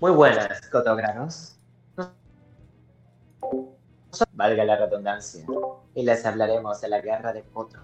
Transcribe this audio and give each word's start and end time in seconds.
Muy 0.00 0.12
buenas, 0.12 0.66
cotogranos. 0.70 1.58
Valga 4.32 4.64
la 4.64 4.76
redundancia. 4.76 5.44
Y 5.94 6.02
les 6.04 6.24
hablaremos 6.24 6.80
de 6.80 6.88
la 6.88 7.00
guerra 7.02 7.34
de 7.34 7.42
Coto. 7.42 7.78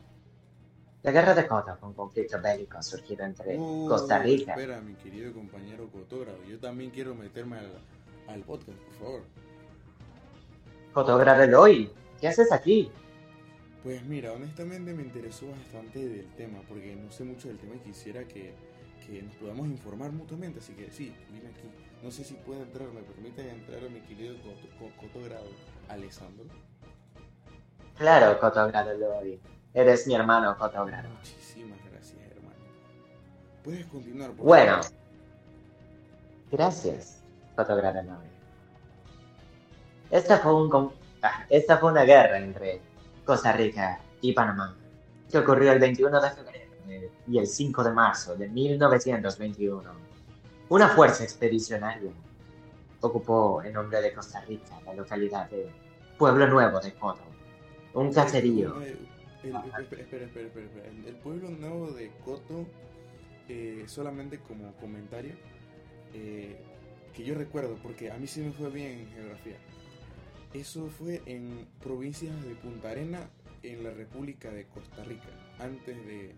La 1.03 1.13
guerra 1.13 1.35
de 1.35 1.47
Coto 1.47 1.77
fue 1.77 1.91
un 1.91 1.95
conflicto 1.95 2.41
bélico 2.41 2.83
surgido 2.83 3.25
entre 3.25 3.59
Uh, 3.59 3.87
Costa 3.87 4.19
Rica. 4.19 4.53
Espera, 4.53 4.81
mi 4.81 4.95
querido 4.95 5.33
compañero 5.35 5.91
cotógrafo. 5.91 6.43
Yo 6.49 6.59
también 6.59 6.91
quiero 6.91 7.15
meterme 7.15 7.59
al, 7.59 7.71
al 8.29 8.41
podcast, 8.41 8.79
por 8.79 8.95
favor. 8.95 9.23
Cotógrafo 10.95 11.43
Eloy, 11.43 11.93
¿qué 12.19 12.29
haces 12.29 12.51
aquí? 12.51 12.91
Pues 13.83 14.03
mira, 14.05 14.33
honestamente 14.33 14.95
me 14.95 15.03
interesó 15.03 15.47
bastante 15.51 16.09
del 16.09 16.27
tema, 16.35 16.61
porque 16.67 16.97
no 16.97 17.13
sé 17.13 17.25
mucho 17.25 17.49
del 17.49 17.59
tema 17.59 17.75
y 17.77 17.81
quisiera 17.81 18.25
que, 18.25 18.55
que 19.07 19.21
nos 19.23 19.35
podamos 19.37 19.67
informar 19.67 20.11
mutuamente. 20.13 20.61
Así 20.61 20.73
que 20.73 20.91
sí, 20.91 21.15
vine 21.31 21.49
aquí. 21.49 21.69
No 22.03 22.11
sé 22.11 22.25
si 22.25 22.35
puede 22.35 22.63
entrar, 22.63 22.89
me 22.89 23.03
permite 23.03 23.49
entrar 23.51 23.85
a 23.85 23.89
mi 23.89 24.01
querido 24.01 24.37
coto- 24.43 24.69
co- 24.79 24.93
cotógrafo 25.01 25.45
Alessandro. 25.89 26.45
Claro, 27.99 28.39
Cotógrafo 28.39 28.91
Eloy. 28.91 29.41
Eres 29.75 30.07
mi 30.07 30.15
hermano, 30.15 30.57
Cotógrafo. 30.57 31.09
Muchísimas 31.09 31.79
gracias, 31.91 32.21
hermano. 32.31 32.55
Puedes 33.65 33.87
continuar, 33.87 34.31
por 34.33 34.47
Bueno. 34.47 34.83
favor. 34.83 34.99
Gracias, 36.53 37.23
Cotógrafo 37.57 37.99
Eloy. 37.99 38.27
Esta 40.11 40.39
fue, 40.39 40.55
un 40.55 40.93
ah, 41.23 41.45
esta 41.49 41.79
fue 41.79 41.91
una 41.91 42.05
guerra 42.05 42.39
entre 42.39 42.81
Costa 43.25 43.53
Rica 43.53 43.99
y 44.21 44.33
Panamá, 44.33 44.77
que 45.31 45.39
ocurrió 45.39 45.73
el 45.73 45.81
21 45.81 46.21
de 46.21 46.31
febrero 46.31 47.11
y 47.27 47.39
el 47.39 47.47
5 47.49 47.83
de 47.83 47.91
marzo 47.91 48.37
de 48.37 48.49
1921. 48.49 50.07
Una 50.69 50.89
fuerza 50.89 51.23
expedicionaria 51.25 52.11
ocupó 53.01 53.63
en 53.63 53.73
nombre 53.75 54.01
de 54.01 54.13
Costa 54.13 54.41
Rica 54.45 54.81
la 54.85 54.95
localidad 54.95 55.49
de 55.51 55.71
Pueblo 56.19 56.49
Nuevo 56.49 56.81
de 56.81 56.93
Coto, 56.95 57.21
un 57.95 58.13
caserío. 58.13 58.81
Eh, 58.83 58.97
el- 59.45 59.51
el- 59.51 59.57
espera, 59.57 60.03
espera, 60.03 60.25
espera, 60.25 60.47
espera, 60.47 60.67
espera. 60.67 60.89
El, 60.89 61.07
el 61.07 61.15
pueblo 61.17 61.51
nuevo 61.51 61.93
de 61.93 62.11
Coto, 62.25 62.67
eh, 63.49 63.85
solamente 63.87 64.39
como 64.41 64.73
comentario, 64.75 65.35
eh, 66.15 66.57
que 67.15 67.23
yo 67.25 67.35
recuerdo, 67.37 67.77
porque 67.83 68.11
a 68.11 68.17
mí 68.17 68.27
sí 68.27 68.41
me 68.41 68.51
fue 68.53 68.71
bien 68.71 69.01
en 69.01 69.09
geografía. 69.13 69.57
Eso 70.53 70.89
fue 70.89 71.23
en 71.27 71.69
provincias 71.81 72.35
de 72.45 72.55
Punta 72.57 72.91
Arena, 72.91 73.29
en 73.63 73.85
la 73.85 73.91
República 73.91 74.51
de 74.51 74.65
Costa 74.67 75.05
Rica, 75.05 75.29
antes 75.59 75.97
de 76.07 76.35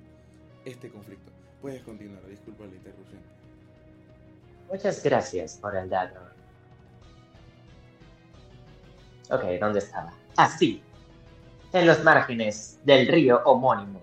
este 0.65 0.91
conflicto. 0.91 1.33
Puedes 1.63 1.83
continuar, 1.83 2.27
disculpa 2.27 2.65
la 2.67 2.75
interrupción. 2.75 3.21
Muchas 4.71 5.03
gracias 5.03 5.57
por 5.57 5.75
el 5.77 5.89
dato. 5.89 6.21
Ok, 9.31 9.43
¿dónde 9.61 9.79
estaba? 9.79 10.13
Ah, 10.37 10.49
sí. 10.49 10.83
En 11.73 11.87
los 11.87 12.03
márgenes 12.03 12.79
del 12.85 13.07
río 13.09 13.43
homónimo. 13.45 14.01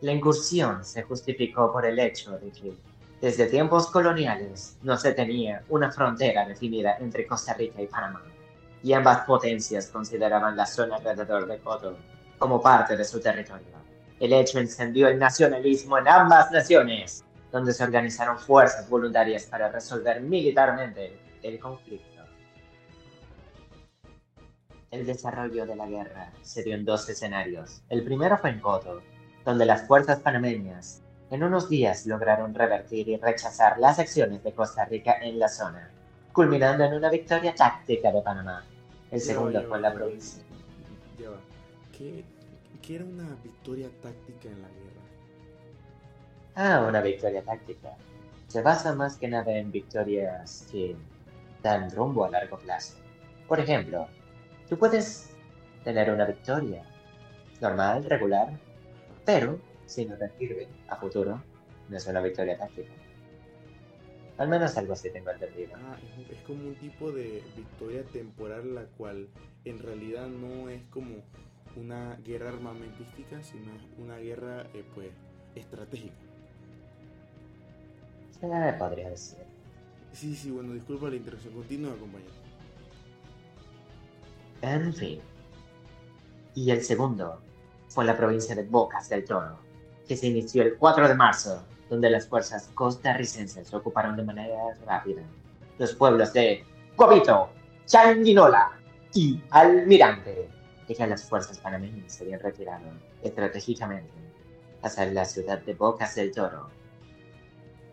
La 0.00 0.12
incursión 0.12 0.84
se 0.84 1.02
justificó 1.02 1.72
por 1.72 1.86
el 1.86 1.98
hecho 1.98 2.38
de 2.38 2.50
que 2.50 2.74
desde 3.20 3.46
tiempos 3.46 3.86
coloniales 3.86 4.76
no 4.82 4.96
se 4.96 5.12
tenía 5.12 5.62
una 5.68 5.92
frontera 5.92 6.44
definida 6.44 6.96
entre 6.98 7.24
Costa 7.26 7.54
Rica 7.54 7.80
y 7.80 7.86
Panamá, 7.86 8.22
y 8.82 8.92
ambas 8.94 9.24
potencias 9.24 9.86
consideraban 9.86 10.56
la 10.56 10.66
zona 10.66 10.96
alrededor 10.96 11.46
de 11.46 11.58
Coto 11.58 11.96
como 12.36 12.60
parte 12.60 12.96
de 12.96 13.04
su 13.04 13.20
territorio. 13.20 13.80
El 14.18 14.32
hecho 14.32 14.58
encendió 14.58 15.06
el 15.06 15.20
nacionalismo 15.20 15.98
en 15.98 16.08
ambas 16.08 16.50
naciones, 16.50 17.24
donde 17.52 17.74
se 17.74 17.84
organizaron 17.84 18.38
fuerzas 18.38 18.88
voluntarias 18.88 19.44
para 19.44 19.70
resolver 19.70 20.22
militarmente 20.22 21.18
el 21.42 21.60
conflicto. 21.60 22.22
El 24.90 25.06
desarrollo 25.06 25.66
de 25.66 25.76
la 25.76 25.86
guerra 25.86 26.32
se 26.42 26.62
dio 26.62 26.74
en 26.74 26.84
dos 26.84 27.08
escenarios. 27.08 27.82
El 27.88 28.04
primero 28.04 28.38
fue 28.38 28.50
en 28.50 28.60
Coto, 28.60 29.02
donde 29.44 29.66
las 29.66 29.86
fuerzas 29.86 30.20
panameñas 30.20 31.02
en 31.30 31.42
unos 31.42 31.68
días 31.68 32.06
lograron 32.06 32.54
revertir 32.54 33.08
y 33.08 33.16
rechazar 33.16 33.78
las 33.78 33.98
acciones 33.98 34.42
de 34.44 34.52
Costa 34.52 34.84
Rica 34.84 35.16
en 35.22 35.38
la 35.38 35.48
zona, 35.48 35.90
culminando 36.32 36.84
en 36.84 36.94
una 36.94 37.08
victoria 37.08 37.54
táctica 37.54 38.12
de 38.12 38.20
Panamá. 38.20 38.64
El 39.10 39.20
segundo 39.20 39.62
fue 39.62 39.76
en 39.76 39.82
la 39.82 39.94
provincia. 39.94 40.42
Ya 41.18 41.30
va. 41.30 41.40
¿Qué, 41.96 42.24
qué 42.82 42.96
era 42.96 43.04
una 43.04 43.34
victoria 43.42 43.88
táctica 44.02 44.48
en 44.48 44.60
la 44.60 44.68
guerra? 44.68 45.02
Ah, 46.54 46.84
una 46.86 47.00
victoria 47.00 47.42
táctica. 47.42 47.96
Se 48.48 48.60
basa 48.60 48.94
más 48.94 49.16
que 49.16 49.28
nada 49.28 49.56
en 49.56 49.72
victorias 49.72 50.68
que 50.70 50.94
dan 51.62 51.90
rumbo 51.90 52.24
a 52.24 52.30
largo 52.30 52.58
plazo. 52.58 52.96
Por 53.48 53.58
ejemplo, 53.58 54.06
tú 54.68 54.78
puedes 54.78 55.30
tener 55.84 56.10
una 56.10 56.26
victoria 56.26 56.84
normal, 57.60 58.04
regular, 58.04 58.50
pero 59.24 59.58
si 59.86 60.04
no 60.04 60.16
te 60.16 60.28
sirve 60.38 60.68
a 60.88 60.96
futuro, 60.96 61.42
no 61.88 61.96
es 61.96 62.06
una 62.06 62.20
victoria 62.20 62.58
táctica. 62.58 62.92
Al 64.36 64.48
menos 64.48 64.76
algo 64.76 64.92
así 64.92 65.10
tengo 65.10 65.30
entendido. 65.30 65.72
Ah, 65.76 65.96
es, 66.30 66.38
como 66.42 66.68
un 66.68 66.74
tipo 66.74 67.12
de 67.12 67.42
victoria 67.56 68.02
temporal 68.12 68.74
la 68.74 68.84
cual 68.98 69.28
en 69.64 69.78
realidad 69.78 70.26
no 70.26 70.68
es 70.68 70.82
como 70.90 71.22
una 71.76 72.16
guerra 72.24 72.50
armamentística, 72.50 73.42
sino 73.42 73.70
una 73.98 74.18
guerra 74.18 74.66
eh, 74.74 74.84
pues 74.94 75.10
estratégica. 75.54 76.31
Me 78.42 78.72
podría 78.74 79.08
decir. 79.08 79.38
Sí, 80.12 80.34
sí, 80.34 80.50
bueno, 80.50 80.72
disculpa 80.74 81.08
la 81.08 81.16
interrupción. 81.16 81.54
Continúa, 81.54 81.96
compañero. 81.96 82.30
En 84.62 84.92
fin. 84.92 85.20
Y 86.54 86.70
el 86.70 86.82
segundo 86.82 87.40
fue 87.88 88.04
la 88.04 88.16
provincia 88.16 88.54
de 88.54 88.64
Bocas 88.64 89.08
del 89.08 89.24
Toro, 89.24 89.58
que 90.06 90.16
se 90.16 90.26
inició 90.26 90.62
el 90.62 90.76
4 90.76 91.08
de 91.08 91.14
marzo, 91.14 91.62
donde 91.88 92.10
las 92.10 92.26
fuerzas 92.26 92.68
costarricenses 92.74 93.72
ocuparon 93.72 94.16
de 94.16 94.24
manera 94.24 94.74
rápida 94.86 95.22
los 95.78 95.94
pueblos 95.94 96.32
de 96.32 96.64
Guavito, 96.96 97.50
Changuinola 97.86 98.72
y 99.14 99.40
Almirante, 99.50 100.48
y 100.86 100.94
que 100.94 101.06
las 101.06 101.24
fuerzas 101.28 101.58
panameñas 101.58 102.12
se 102.12 102.24
habían 102.24 102.40
retirado 102.40 102.84
estratégicamente 103.22 104.12
hacia 104.82 105.06
la 105.06 105.24
ciudad 105.24 105.60
de 105.60 105.74
Bocas 105.74 106.14
del 106.14 106.32
Toro. 106.32 106.81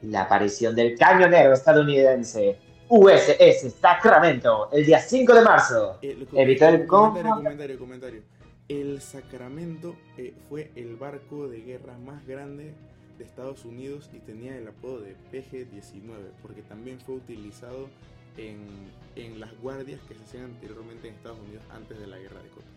La 0.03 0.21
aparición 0.21 0.75
del 0.75 0.97
cañonero 0.97 1.53
estadounidense 1.53 2.57
USS 2.87 3.73
Sacramento 3.79 4.69
el 4.71 4.85
día 4.85 4.99
5 4.99 5.33
de 5.33 5.41
marzo 5.41 5.97
Evitó 6.01 6.67
el 6.67 6.87
comentario, 6.87 7.35
comentario, 7.35 7.79
comentario. 7.79 8.21
El 8.67 9.01
Sacramento 9.01 9.95
eh, 10.17 10.33
fue 10.47 10.71
el 10.75 10.95
barco 10.95 11.47
de 11.47 11.61
guerra 11.61 11.97
más 11.97 12.25
grande 12.25 12.73
de 13.17 13.23
Estados 13.23 13.65
Unidos 13.65 14.09
y 14.13 14.19
tenía 14.19 14.55
el 14.55 14.67
apodo 14.67 15.01
de 15.01 15.15
PG-19 15.31 16.31
porque 16.41 16.61
también 16.61 16.99
fue 16.99 17.15
utilizado 17.15 17.89
en, 18.37 18.91
en 19.15 19.39
las 19.39 19.55
guardias 19.59 19.99
que 20.07 20.15
se 20.15 20.23
hacían 20.23 20.45
anteriormente 20.45 21.07
en 21.07 21.15
Estados 21.15 21.39
Unidos 21.39 21.63
antes 21.71 21.99
de 21.99 22.07
la 22.07 22.17
guerra 22.17 22.41
de 22.41 22.49
Coto. 22.49 22.67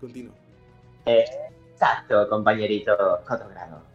Continúa. 0.00 0.34
Exacto, 1.06 2.28
compañerito 2.28 2.96
Cotogrado. 3.26 3.91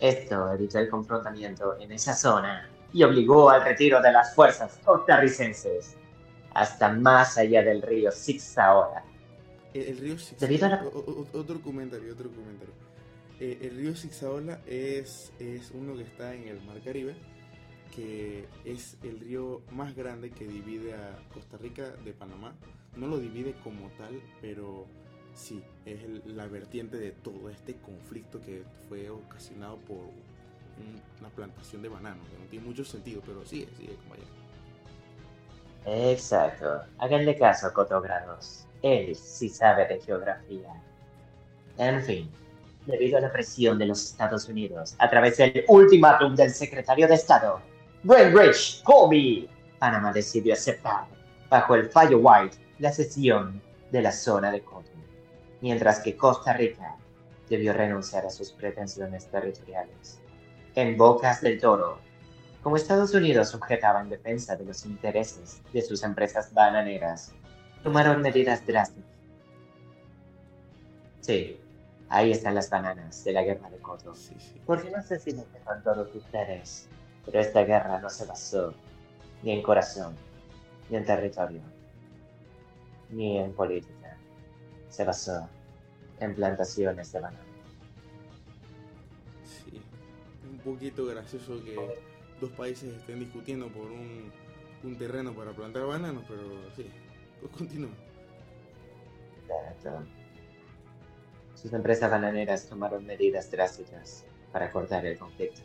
Esto 0.00 0.52
evitó 0.52 0.78
el 0.78 0.88
confrontamiento 0.88 1.76
en 1.78 1.92
esa 1.92 2.14
zona 2.14 2.68
y 2.92 3.02
obligó 3.02 3.50
al 3.50 3.62
retiro 3.64 4.00
de 4.02 4.12
las 4.12 4.34
fuerzas 4.34 4.78
costarricenses 4.84 5.96
hasta 6.54 6.88
más 6.90 7.36
allá 7.38 7.62
del 7.62 7.82
río 7.82 8.10
Sixaola. 8.10 9.04
El, 9.74 9.82
el 9.82 9.98
río 9.98 10.18
Sixaola. 10.18 10.68
La- 10.68 11.38
otro 11.38 11.60
comentario, 11.60 12.12
otro 12.12 12.30
comentario. 12.30 12.74
Eh, 13.40 13.58
el 13.62 13.76
río 13.76 13.94
Sixaola 13.96 14.60
es, 14.66 15.32
es 15.38 15.70
uno 15.72 15.94
que 15.96 16.02
está 16.02 16.34
en 16.34 16.48
el 16.48 16.60
Mar 16.62 16.80
Caribe, 16.82 17.14
que 17.94 18.46
es 18.64 18.96
el 19.02 19.20
río 19.20 19.60
más 19.70 19.94
grande 19.94 20.30
que 20.30 20.46
divide 20.46 20.94
a 20.94 21.18
Costa 21.34 21.56
Rica 21.58 21.90
de 22.04 22.12
Panamá. 22.12 22.54
No 22.96 23.06
lo 23.06 23.18
divide 23.18 23.54
como 23.62 23.90
tal, 23.98 24.20
pero 24.40 24.86
sí, 25.36 25.62
es 25.84 26.02
el- 26.02 26.36
la 26.36 26.46
vertiente 26.46 26.96
de 26.96 27.12
todo 27.12 27.48
este 27.50 27.76
conflicto 27.76 28.40
que 28.40 28.64
fue 28.88 29.08
ocasionado 29.10 29.76
por 29.76 29.98
un- 29.98 31.00
una 31.20 31.28
plantación 31.28 31.82
de 31.82 31.88
bananos, 31.88 32.26
que 32.28 32.38
no 32.38 32.44
tiene 32.50 32.66
mucho 32.66 32.84
sentido, 32.84 33.22
pero 33.24 33.44
sigue, 33.44 33.68
sigue, 33.76 33.94
compañero. 33.96 34.28
Exacto. 35.84 36.80
Háganle 36.98 37.36
caso, 37.36 37.72
Cotogrados. 37.72 38.66
Él 38.82 39.14
sí 39.14 39.48
sabe 39.48 39.86
de 39.86 40.00
geografía. 40.00 40.82
En 41.78 42.02
fin, 42.02 42.30
debido 42.86 43.18
a 43.18 43.20
la 43.20 43.32
presión 43.32 43.78
de 43.78 43.86
los 43.86 44.04
Estados 44.04 44.48
Unidos 44.48 44.96
a 44.98 45.08
través 45.08 45.36
del 45.36 45.64
ultimátum 45.68 46.34
del 46.34 46.50
secretario 46.50 47.06
de 47.06 47.14
Estado, 47.14 47.60
Greenwich 48.02 48.82
Colby, 48.82 49.48
Panamá 49.78 50.12
decidió 50.12 50.54
aceptar, 50.54 51.06
bajo 51.48 51.74
el 51.74 51.88
fallo 51.90 52.18
White, 52.18 52.56
la 52.78 52.92
cesión 52.92 53.60
de 53.90 54.02
la 54.02 54.12
zona 54.12 54.50
de 54.50 54.62
Coto, 54.62 54.90
mientras 55.66 55.98
que 55.98 56.16
Costa 56.16 56.52
Rica 56.52 56.94
debió 57.50 57.72
renunciar 57.72 58.24
a 58.24 58.30
sus 58.30 58.52
pretensiones 58.52 59.26
territoriales. 59.26 60.20
En 60.76 60.96
Bocas 60.96 61.40
del 61.40 61.60
Toro, 61.60 61.98
Como 62.62 62.76
Estados 62.76 63.12
Unidos 63.14 63.48
sujetaba 63.48 64.00
en 64.00 64.08
defensa 64.08 64.54
de 64.54 64.64
los 64.64 64.86
intereses 64.86 65.60
de 65.72 65.82
sus 65.82 66.04
empresas 66.04 66.54
bananeras, 66.54 67.32
tomaron 67.82 68.22
medidas 68.22 68.64
drásticas. 68.64 69.10
Sí, 71.20 71.60
ahí 72.08 72.30
están 72.30 72.54
las 72.54 72.70
bananas 72.70 73.24
de 73.24 73.32
la 73.32 73.42
guerra 73.42 73.68
de 73.68 73.78
Koto. 73.78 74.14
Sí, 74.14 74.36
sí. 74.38 74.60
Porque 74.64 74.88
no 74.92 75.02
sé 75.02 75.18
si 75.18 75.32
lo 75.32 75.42
sepan 75.52 75.82
todos 75.82 76.14
ustedes, 76.14 76.86
pero 77.24 77.40
esta 77.40 77.64
guerra 77.64 77.98
no 77.98 78.08
se 78.08 78.24
basó 78.24 78.72
ni 79.42 79.50
en 79.50 79.62
corazón, 79.62 80.14
ni 80.90 80.96
en 80.96 81.04
territorio, 81.04 81.60
ni 83.10 83.38
en 83.38 83.52
política. 83.52 84.16
Se 84.88 85.04
basó 85.04 85.48
en 86.20 86.34
plantaciones 86.34 87.12
de 87.12 87.20
banana. 87.20 87.44
Sí. 89.44 89.76
Es 89.76 90.50
un 90.50 90.58
poquito 90.58 91.06
gracioso 91.06 91.62
que 91.64 91.76
dos 92.40 92.50
países 92.52 92.94
estén 92.94 93.20
discutiendo 93.20 93.68
por 93.68 93.84
un, 93.84 94.30
un 94.82 94.96
terreno 94.96 95.32
para 95.32 95.52
plantar 95.52 95.86
bananos, 95.86 96.24
pero 96.28 96.42
sí. 96.74 96.90
Pues 97.40 97.52
continúa. 97.52 97.90
Exacto. 99.44 100.04
Sus 101.54 101.72
empresas 101.72 102.10
bananeras 102.10 102.68
tomaron 102.68 103.06
medidas 103.06 103.50
drásticas 103.50 104.24
para 104.52 104.70
cortar 104.70 105.06
el 105.06 105.18
conflicto 105.18 105.62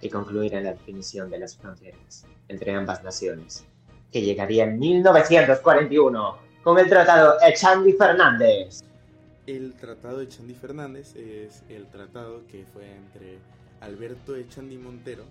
y 0.00 0.08
concluir 0.08 0.54
en 0.54 0.64
la 0.64 0.72
definición 0.72 1.30
de 1.30 1.38
las 1.38 1.56
fronteras 1.56 2.26
entre 2.48 2.74
ambas 2.74 3.04
naciones, 3.04 3.64
que 4.10 4.22
llegaría 4.22 4.64
en 4.64 4.78
1941 4.78 6.38
con 6.62 6.78
el 6.78 6.88
Tratado 6.88 7.36
Echandi 7.46 7.92
Fernández. 7.92 8.82
El 9.46 9.74
tratado 9.74 10.18
de 10.18 10.28
Chandy 10.28 10.54
Fernández 10.54 11.16
es 11.16 11.64
el 11.68 11.88
tratado 11.88 12.46
que 12.46 12.64
fue 12.64 12.94
entre 12.94 13.38
Alberto 13.80 14.36
Echandi 14.36 14.78
Montero, 14.78 15.24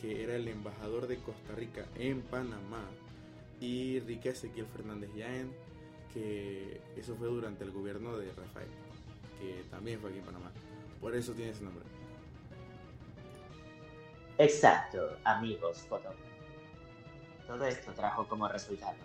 que 0.00 0.24
era 0.24 0.34
el 0.36 0.48
embajador 0.48 1.06
de 1.06 1.18
Costa 1.18 1.54
Rica 1.54 1.84
en 1.96 2.22
Panamá, 2.22 2.88
y 3.60 4.00
Rica 4.00 4.30
Ezequiel 4.30 4.66
Fernández 4.66 5.10
Yaén, 5.14 5.52
que 6.14 6.80
eso 6.96 7.14
fue 7.16 7.28
durante 7.28 7.64
el 7.64 7.70
gobierno 7.70 8.16
de 8.16 8.32
Rafael, 8.32 8.68
que 9.38 9.62
también 9.70 10.00
fue 10.00 10.08
aquí 10.08 10.20
en 10.20 10.24
Panamá. 10.24 10.50
Por 10.98 11.14
eso 11.14 11.32
tiene 11.32 11.50
ese 11.50 11.64
nombre. 11.64 11.84
Exacto, 14.38 15.18
amigos. 15.22 15.86
Todo 17.46 17.66
esto 17.66 17.92
trajo 17.92 18.26
como 18.26 18.48
resultado 18.48 18.96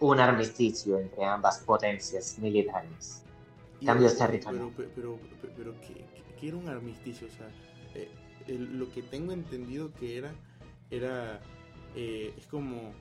un 0.00 0.18
armisticio 0.18 0.98
entre 0.98 1.24
ambas 1.24 1.58
potencias 1.58 2.38
militares. 2.38 3.22
Cambios 3.84 4.16
territoriales. 4.16 4.72
Pero, 4.76 4.90
pero, 4.94 5.18
pero, 5.42 5.52
pero 5.56 5.74
¿qué, 6.40 6.48
era 6.48 6.56
un 6.56 6.68
armisticio? 6.68 7.26
O 7.26 7.30
sea, 7.30 7.48
eh, 7.94 8.08
el- 8.46 8.78
lo 8.78 8.90
que 8.92 9.02
tengo 9.02 9.32
entendido 9.32 9.92
que 9.92 10.16
era, 10.18 10.32
era, 10.90 11.40
eh, 11.94 12.32
es 12.36 12.46
como, 12.46 12.92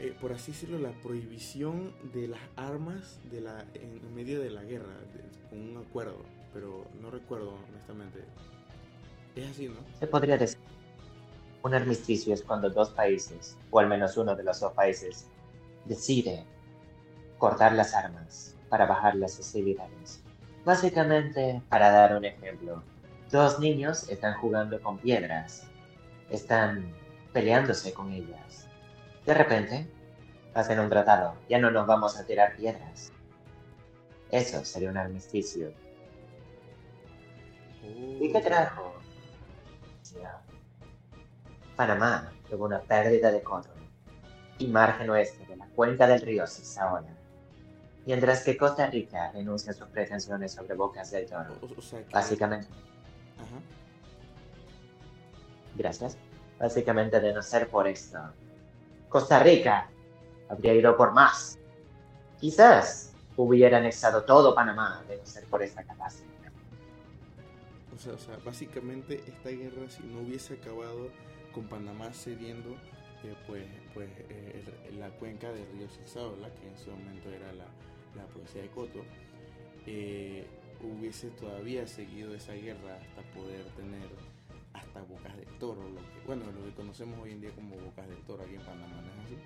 eh, 0.00 0.14
por 0.20 0.32
así 0.32 0.52
decirlo, 0.52 0.78
la 0.78 0.90
prohibición 1.02 1.92
de 2.12 2.28
las 2.28 2.40
armas 2.56 3.18
de 3.30 3.40
la, 3.40 3.64
en, 3.74 3.98
en 4.04 4.14
medio 4.14 4.40
de 4.40 4.50
la 4.50 4.62
guerra, 4.64 4.94
de- 5.14 5.48
con 5.50 5.60
un 5.60 5.76
acuerdo, 5.76 6.16
pero 6.52 6.86
no 7.00 7.10
recuerdo 7.10 7.54
honestamente. 7.70 8.20
Es 9.36 9.50
así, 9.50 9.68
¿no? 9.68 9.76
Se 9.98 10.06
podría 10.06 10.36
decir. 10.36 10.58
Un 11.62 11.74
armisticio 11.74 12.34
es 12.34 12.42
cuando 12.42 12.68
dos 12.70 12.90
países, 12.90 13.56
o 13.70 13.78
al 13.78 13.86
menos 13.88 14.16
uno 14.16 14.34
de 14.34 14.42
los 14.42 14.58
dos 14.58 14.72
países, 14.72 15.26
decide 15.84 16.44
cortar 17.38 17.72
las 17.74 17.94
armas 17.94 18.56
para 18.72 18.86
bajar 18.86 19.16
las 19.16 19.38
hostilidades. 19.38 20.22
Básicamente, 20.64 21.60
para 21.68 21.92
dar 21.92 22.16
un 22.16 22.24
ejemplo, 22.24 22.82
dos 23.30 23.60
niños 23.60 24.08
están 24.08 24.32
jugando 24.38 24.80
con 24.80 24.96
piedras, 24.96 25.64
están 26.30 26.90
peleándose 27.34 27.92
con 27.92 28.10
ellas. 28.10 28.66
De 29.26 29.34
repente, 29.34 29.86
hacen 30.54 30.80
un 30.80 30.88
tratado, 30.88 31.34
ya 31.50 31.58
no 31.58 31.70
nos 31.70 31.86
vamos 31.86 32.16
a 32.16 32.24
tirar 32.24 32.56
piedras. 32.56 33.12
Eso 34.30 34.64
sería 34.64 34.88
un 34.88 34.96
armisticio. 34.96 35.70
¿Y 37.82 38.32
qué 38.32 38.40
trajo? 38.40 38.94
Panamá 41.76 42.32
tuvo 42.48 42.64
una 42.64 42.80
pérdida 42.80 43.30
de 43.30 43.42
coto 43.42 43.68
y 44.56 44.66
margen 44.66 45.10
oeste 45.10 45.44
de 45.44 45.56
la 45.56 45.66
cuenca 45.66 46.06
del 46.06 46.22
río 46.22 46.46
Sisaola, 46.46 47.18
mientras 48.06 48.42
que 48.44 48.56
Costa 48.56 48.86
Rica 48.88 49.30
renuncia 49.32 49.72
a 49.72 49.74
sus 49.74 49.88
pretensiones 49.88 50.52
sobre 50.52 50.74
Bocas 50.74 51.10
del 51.10 51.26
Toro. 51.26 51.54
O, 51.62 51.78
o 51.78 51.82
sea, 51.82 52.02
que- 52.04 52.12
Básicamente, 52.12 52.66
Ajá. 53.38 53.60
gracias, 55.76 56.16
básicamente 56.58 57.20
de 57.20 57.32
no 57.32 57.42
ser 57.42 57.68
por 57.68 57.86
esto, 57.88 58.18
Costa 59.08 59.38
Rica 59.40 59.88
habría 60.48 60.74
ido 60.74 60.96
por 60.96 61.12
más. 61.12 61.58
Quizás 62.40 63.12
hubiera 63.36 63.78
anexado 63.78 64.24
todo 64.24 64.54
Panamá 64.54 65.02
de 65.08 65.16
no 65.16 65.26
ser 65.26 65.44
por 65.44 65.62
esta 65.62 65.82
catástrofe. 65.84 66.32
O 67.94 67.98
sea, 67.98 68.12
o 68.14 68.18
sea, 68.18 68.36
básicamente 68.44 69.22
esta 69.26 69.50
guerra 69.50 69.88
si 69.88 70.02
no 70.04 70.20
hubiese 70.20 70.54
acabado 70.54 71.08
con 71.52 71.64
Panamá 71.68 72.12
cediendo 72.12 72.70
eh, 73.22 73.36
pues, 73.46 73.64
pues 73.94 74.08
eh, 74.30 74.64
la 74.98 75.08
cuenca 75.10 75.48
del 75.52 75.64
río 75.72 75.88
Sisaola, 75.88 76.48
que 76.54 76.66
en 76.66 76.74
ese 76.74 76.90
momento 76.90 77.28
era 77.30 77.52
la, 77.52 77.66
la 78.16 78.24
provincia 78.26 78.62
de 78.62 78.68
Coto, 78.68 79.04
eh, 79.86 80.46
hubiese 80.80 81.30
todavía 81.30 81.86
seguido 81.86 82.34
esa 82.34 82.52
guerra 82.52 82.96
hasta 82.96 83.22
poder 83.32 83.64
tener 83.76 84.08
hasta 84.72 85.02
Bocas 85.02 85.36
del 85.36 85.58
Toro, 85.58 85.82
lo 85.88 86.00
que, 86.00 86.26
bueno, 86.26 86.44
lo 86.46 86.64
que 86.64 86.74
conocemos 86.74 87.18
hoy 87.20 87.32
en 87.32 87.40
día 87.40 87.50
como 87.54 87.76
Bocas 87.76 88.08
del 88.08 88.18
Toro 88.24 88.42
aquí 88.42 88.54
en 88.54 88.62
Panamá, 88.62 89.00
¿no 89.00 89.22
es 89.22 89.26
así? 89.26 89.36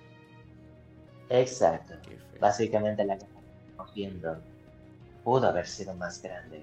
Exacto. 1.28 1.94
Básicamente 2.40 3.04
la 3.04 3.18
que 3.18 3.24
estamos 3.24 3.94
viendo 3.94 4.40
pudo 5.24 5.48
haber 5.48 5.66
sido 5.66 5.94
más 5.94 6.22
grande, 6.22 6.62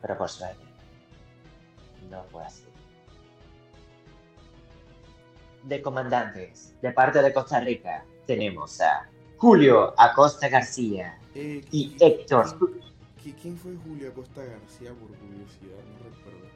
pero 0.00 0.18
por 0.18 0.28
suerte 0.28 0.62
no 2.10 2.22
fue 2.24 2.44
así. 2.44 2.64
De 5.62 5.80
comandantes, 5.80 6.74
de 6.82 6.92
parte 6.92 7.22
de 7.22 7.32
Costa 7.32 7.60
Rica, 7.60 8.04
tenemos 8.26 8.80
a 8.80 9.08
Julio 9.46 9.92
Acosta 9.98 10.48
García 10.48 11.18
Eh, 11.34 11.64
y 11.72 11.90
¿qui- 11.90 11.96
Héctor. 12.00 12.46
qui- 13.20 13.34
¿Quién 13.42 13.56
fue 13.58 13.72
Julio 13.84 14.10
Acosta 14.10 14.40
García 14.44 14.90
por 14.90 15.08
curiosidad? 15.18 15.82
No 15.98 16.04
recuerdo. 16.16 16.46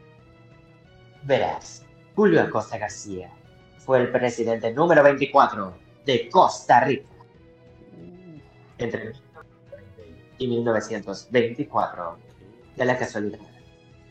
Verás, 1.24 1.84
Julio 2.14 2.42
Acosta 2.42 2.78
García 2.78 3.32
fue 3.78 3.98
el 4.02 4.12
presidente 4.12 4.72
número 4.72 5.02
24 5.02 5.74
de 6.04 6.28
Costa 6.30 6.78
Rica 6.84 7.08
entre 8.78 9.06
1920 9.06 10.34
y 10.38 10.46
1924. 10.46 12.10
Ok. 12.12 12.18
De 12.76 12.84
la 12.84 12.96
casualidad. 12.96 13.40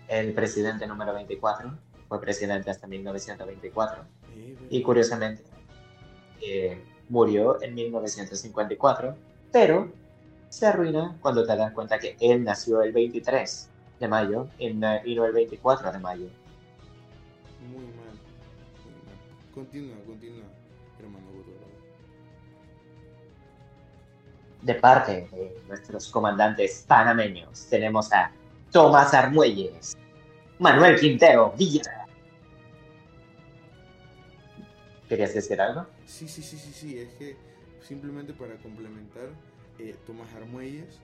El 0.09 0.33
presidente 0.33 0.85
número 0.85 1.13
24 1.13 1.77
fue 2.09 2.19
presidente 2.19 2.69
hasta 2.71 2.87
1924 2.87 4.03
Eh, 4.35 4.57
y 4.69 4.81
curiosamente 4.81 5.43
eh, 6.41 6.83
murió 7.09 7.61
en 7.61 7.75
1954, 7.75 9.15
pero 9.51 9.91
se 10.49 10.65
arruina 10.65 11.17
cuando 11.21 11.45
te 11.45 11.55
das 11.55 11.71
cuenta 11.73 11.99
que 11.99 12.15
él 12.19 12.43
nació 12.43 12.81
el 12.81 12.91
23 12.91 13.69
de 13.99 14.07
mayo 14.07 14.47
y 14.57 14.73
no 14.73 15.25
el 15.25 15.33
24 15.33 15.91
de 15.91 15.99
mayo. 15.99 16.27
Muy 17.69 17.85
mal, 17.85 18.15
muy 18.83 18.93
mal. 19.05 19.15
Continúa, 19.53 19.97
continúa, 20.05 20.45
hermano. 20.99 21.25
De 24.61 24.73
parte 24.75 25.27
de 25.31 25.61
nuestros 25.67 26.09
comandantes 26.09 26.85
panameños 26.87 27.67
tenemos 27.69 28.11
a 28.11 28.31
Tomás 28.71 29.13
Armuelles, 29.13 29.95
Manuel 30.57 30.99
Quintero 30.99 31.53
Villa. 31.57 32.04
¿Querías 35.07 35.33
decir 35.33 35.59
algo? 35.61 35.85
Sí, 36.05 36.27
sí, 36.27 36.41
sí, 36.41 36.57
sí, 36.57 36.71
sí, 36.73 36.97
es 36.99 37.09
que 37.13 37.35
simplemente 37.81 38.33
para 38.33 38.55
complementar, 38.57 39.29
eh, 39.79 39.95
Tomás 40.05 40.33
Armuelles 40.33 40.99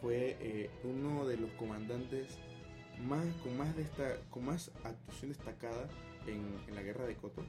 fue 0.00 0.36
eh, 0.40 0.70
uno 0.84 1.26
de 1.26 1.36
los 1.36 1.50
comandantes 1.52 2.38
más, 3.06 3.24
con, 3.42 3.56
más 3.56 3.76
desta- 3.76 4.16
con 4.30 4.44
más 4.46 4.70
actuación 4.84 5.30
destacada 5.32 5.88
en, 6.26 6.42
en 6.68 6.74
la 6.74 6.82
guerra 6.82 7.06
de 7.06 7.14
Coto 7.16 7.42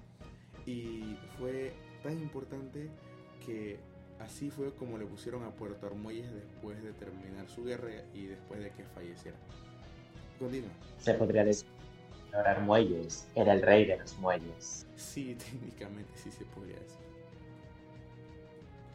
y 0.65 1.17
fue 1.37 1.73
tan 2.01 2.19
importante 2.19 2.89
que 3.45 3.77
así 4.19 4.49
fue 4.49 4.73
como 4.75 4.97
le 4.97 5.05
pusieron 5.05 5.43
a 5.43 5.51
Puerto 5.51 5.85
Armuelles 5.87 6.31
después 6.33 6.81
de 6.83 6.91
terminar 6.93 7.47
su 7.49 7.63
guerra 7.63 7.91
y 8.13 8.25
después 8.25 8.59
de 8.61 8.71
que 8.71 8.83
falleciera. 8.95 9.37
Continúa. 10.39 10.69
Se 10.99 11.13
podría 11.13 11.43
decir 11.45 11.67
era 12.33 13.53
el 13.53 13.61
rey 13.61 13.85
de 13.85 13.97
los 13.97 14.17
muelles. 14.17 14.87
Sí, 14.95 15.35
técnicamente 15.51 16.11
sí 16.15 16.31
se 16.31 16.45
podría 16.45 16.75
decir. 16.79 16.97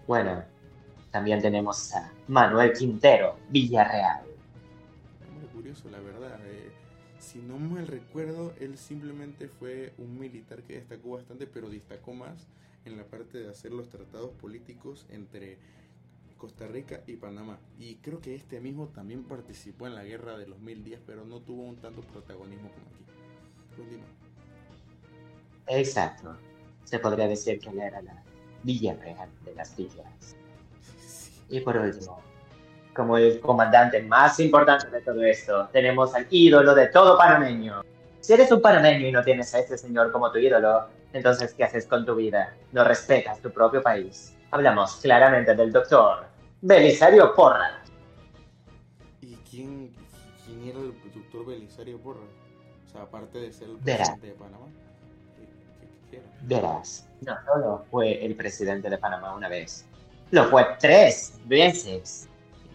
Bueno, 0.07 0.43
también 1.11 1.41
tenemos 1.41 1.95
a 1.95 2.13
Manuel 2.27 2.73
Quintero 2.73 3.37
Villarreal. 3.51 4.25
Muy 5.39 5.47
curioso, 5.49 5.89
la 5.91 6.01
verdad. 6.01 6.41
eh, 6.47 6.71
si 7.19 7.41
no 7.41 7.59
mal 7.59 7.87
recuerdo, 7.87 8.55
él 8.61 8.79
simplemente 8.79 9.49
fue 9.49 9.93
un 9.99 10.19
militar 10.19 10.63
que 10.63 10.75
destacó 10.75 11.11
bastante, 11.11 11.47
pero 11.47 11.69
destacó 11.69 12.15
más 12.15 12.49
en 12.85 12.97
la 12.97 13.05
parte 13.05 13.39
de 13.39 13.51
hacer 13.51 13.73
los 13.73 13.89
tratados 13.91 14.31
políticos 14.33 15.07
entre 15.11 15.59
Costa 16.39 16.67
Rica 16.69 17.03
y 17.07 17.17
Panamá. 17.17 17.59
Y 17.79 17.97
creo 17.97 18.21
que 18.21 18.35
este 18.35 18.61
mismo 18.61 18.89
también 18.89 19.25
participó 19.25 19.87
en 19.87 19.95
la 19.95 20.05
guerra 20.05 20.39
de 20.39 20.47
los 20.47 20.59
mil 20.61 20.85
días, 20.85 21.03
pero 21.05 21.25
no 21.25 21.41
tuvo 21.41 21.65
un 21.65 21.77
tanto 21.77 22.01
protagonismo 22.03 22.71
como 22.71 22.87
aquí. 22.87 23.05
Exacto. 25.69 26.37
Se 26.85 26.99
podría 26.99 27.29
decir 27.29 27.61
que 27.61 27.69
él 27.69 27.81
era 27.81 28.01
la 28.03 28.23
villa 28.63 28.95
real 28.95 29.29
de 29.45 29.55
las 29.55 29.77
villas. 29.77 30.37
Y 31.51 31.61
por 31.61 31.77
último, 31.77 32.21
como 32.95 33.17
el 33.17 33.41
comandante 33.41 34.03
más 34.03 34.41
importante 34.41 34.91
de 34.91 35.01
todo 35.03 35.23
esto, 35.23 35.69
tenemos 35.73 36.15
al 36.15 36.27
ídolo 36.31 36.75
de 36.75 36.89
todo 36.89 37.17
panameño. 37.17 37.83
Si 38.21 38.33
eres 38.33 38.51
un 38.51 38.61
panameño 38.61 39.07
y 39.07 39.13
no 39.13 39.23
tienes 39.23 39.55
a 39.55 39.61
este 39.61 39.79
señor 39.79 40.11
como 40.11 40.31
tu 40.33 40.39
ídolo, 40.39 40.89
entonces 41.13 41.55
¿qué 41.55 41.65
haces 41.65 41.87
con 41.87 42.05
tu 42.05 42.15
vida? 42.15 42.55
No 42.73 42.85
respetas 42.85 43.41
tu 43.41 43.51
propio 43.51 43.83
país. 43.83 44.35
Hablamos 44.51 44.97
claramente 44.97 45.55
del 45.55 45.73
doctor 45.73 46.27
Belisario 46.61 47.35
Porras. 47.35 47.73
¿Y 49.21 49.37
quién, 49.49 49.95
quién 50.45 50.69
era 50.69 50.79
el 50.79 50.95
doctor 51.15 51.47
Belisario 51.47 51.99
Porras? 51.99 52.38
Sea, 52.99 53.05
aparte 53.05 53.39
de 53.39 53.53
ser 53.53 53.69
el 53.69 53.77
presidente 53.77 54.27
de 54.27 54.33
Panamá. 54.35 54.67
Verás, 56.43 57.09
no 57.21 57.37
solo 57.45 57.85
fue 57.91 58.25
el 58.25 58.35
presidente 58.35 58.89
de 58.89 58.99
Panamá 58.99 59.35
una 59.35 59.49
vez, 59.49 59.85
lo 60.31 60.45
fue 60.47 60.67
tres 60.81 61.39
veces. 61.47 62.29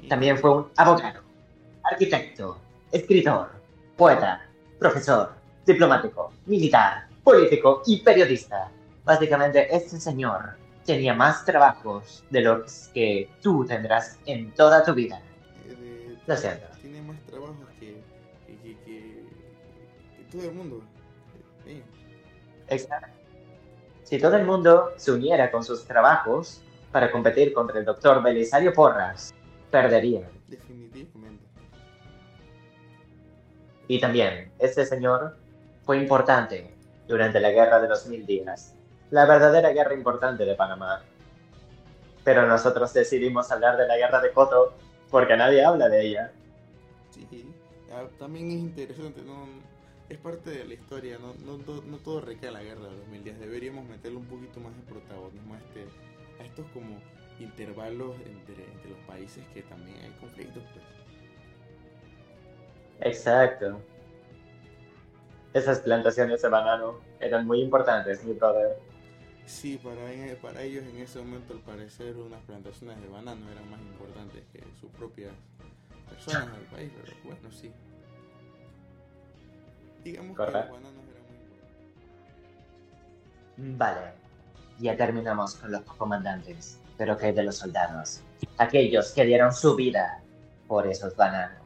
También 0.08 0.38
fue 0.38 0.58
un 0.58 0.72
abogado, 0.78 1.22
arquitecto, 1.84 2.58
escritor, 2.92 3.52
poeta, 3.98 4.46
profesor, 4.80 5.34
diplomático, 5.66 6.32
militar, 6.46 7.08
político 7.24 7.82
y 7.86 8.02
periodista. 8.02 8.70
Básicamente, 9.06 9.74
este 9.76 10.00
señor 10.00 10.58
tenía 10.86 11.14
más 11.14 11.46
trabajos 11.46 12.24
de 12.30 12.42
los 12.42 12.90
que 12.94 13.30
tú 13.42 13.66
tendrás 13.66 14.20
en 14.26 14.52
toda 14.54 14.84
tu 14.84 14.94
vida. 14.94 15.22
Eh, 15.68 16.18
Lo 16.28 16.36
siento. 16.38 16.68
Tiene 16.82 17.02
todo 20.34 20.50
el 20.50 20.56
mundo. 20.56 20.82
Eh, 21.66 21.84
Exacto. 22.68 23.08
Si 24.04 24.20
todo 24.20 24.36
el 24.36 24.46
mundo 24.46 24.92
se 24.98 25.12
uniera 25.12 25.50
con 25.52 25.64
sus 25.64 25.86
trabajos 25.86 26.62
para 26.92 27.12
competir 27.12 27.54
contra 27.54 27.80
el 27.80 27.86
doctor 27.86 28.22
Belisario 28.22 28.74
Porras, 28.74 29.34
perderían. 29.72 30.30
definitivamente. 30.48 31.44
Y 33.88 34.00
también, 34.00 34.52
este 34.60 34.86
señor 34.86 35.38
fue 35.84 35.98
importante 35.98 36.74
durante 37.08 37.40
la 37.40 37.52
Guerra 37.52 37.80
de 37.80 37.90
los 37.90 38.06
Mil 38.08 38.26
Días, 38.26 38.76
la 39.10 39.26
verdadera 39.26 39.72
guerra 39.72 39.94
importante 39.94 40.46
de 40.46 40.56
Panamá. 40.56 41.04
Pero 42.24 42.48
nosotros 42.48 42.94
decidimos 42.94 43.52
hablar 43.52 43.78
de 43.78 43.88
la 43.88 43.98
Guerra 43.98 44.22
de 44.22 44.32
Coto 44.32 44.74
porque 45.10 45.36
nadie 45.36 45.64
habla 45.64 45.90
de 45.90 46.02
ella. 46.08 46.32
Sí, 47.10 47.54
también 48.18 48.48
es 48.52 48.58
interesante, 48.58 49.22
¿no? 49.22 49.46
Es 50.14 50.20
parte 50.20 50.52
de 50.52 50.66
la 50.66 50.74
historia, 50.74 51.18
no, 51.18 51.34
no, 51.46 51.58
no 51.82 51.98
todo 51.98 52.22
recae 52.22 52.48
en 52.48 52.54
la 52.54 52.64
guerra 52.64 52.86
de 52.86 52.98
los 52.98 53.08
mil 53.08 53.24
días, 53.24 53.40
deberíamos 53.40 53.86
meterle 53.88 54.18
un 54.18 54.26
poquito 54.26 54.60
más 54.60 54.76
de 54.76 54.84
protagonismo 54.84 55.56
a, 55.56 55.58
este, 55.58 55.86
a 56.42 56.46
estos 56.46 56.66
como 56.72 57.00
intervalos 57.40 58.16
entre, 58.26 58.64
entre 58.72 58.90
los 58.92 59.00
países 59.08 59.44
que 59.54 59.64
también 59.64 59.98
hay 59.98 60.12
conflictos. 60.20 60.64
Pues. 60.72 60.86
Exacto. 63.02 63.82
Esas 65.54 65.80
plantaciones 65.80 66.42
de 66.42 66.50
banano 66.50 67.00
eran 67.20 67.46
muy 67.46 67.62
importantes, 67.62 68.24
mi 68.24 68.34
brother. 68.34 68.78
Sí, 69.46 69.78
para, 69.78 70.02
para 70.42 70.62
ellos 70.64 70.84
en 70.86 70.98
ese 70.98 71.20
momento 71.20 71.54
al 71.54 71.60
parecer 71.60 72.16
unas 72.16 72.42
plantaciones 72.44 73.02
de 73.02 73.08
banano 73.08 73.52
eran 73.52 73.70
más 73.70 73.82
importantes 73.82 74.44
que 74.52 74.64
sus 74.80 74.90
propias 74.92 75.34
personas 76.10 76.56
del 76.56 76.66
país, 76.68 76.92
pero 77.04 77.14
bueno, 77.24 77.52
sí. 77.52 77.72
Digamos 80.04 80.38
que 80.38 80.52
muy. 80.70 80.84
Vale, 83.56 84.14
ya 84.80 84.98
terminamos 84.98 85.56
con 85.56 85.72
los 85.72 85.82
comandantes, 85.84 86.80
pero 86.98 87.18
¿qué 87.18 87.32
de 87.32 87.44
los 87.44 87.58
soldados? 87.58 88.22
Aquellos 88.58 89.12
que 89.12 89.26
dieron 89.26 89.54
su 89.54 89.76
vida 89.76 90.22
por 90.68 90.88
esos 90.88 91.16
bananos. 91.16 91.62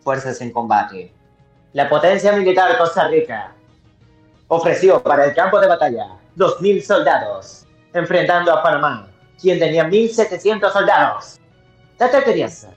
Fuerzas 0.00 0.40
en 0.40 0.52
combate. 0.52 1.12
La 1.72 1.88
potencia 1.88 2.32
militar 2.32 2.70
de 2.70 2.78
Costa 2.78 3.08
Rica 3.08 3.52
ofreció 4.48 5.02
para 5.02 5.24
el 5.24 5.34
campo 5.34 5.60
de 5.60 5.66
batalla 5.66 6.16
2.000 6.36 6.82
soldados, 6.82 7.66
enfrentando 7.92 8.52
a 8.52 8.62
Panamá, 8.62 9.10
quien 9.40 9.58
tenía 9.58 9.84
1.700 9.88 10.72
soldados. 10.72 11.40
Dato 11.98 12.22
curioso, 12.22 12.68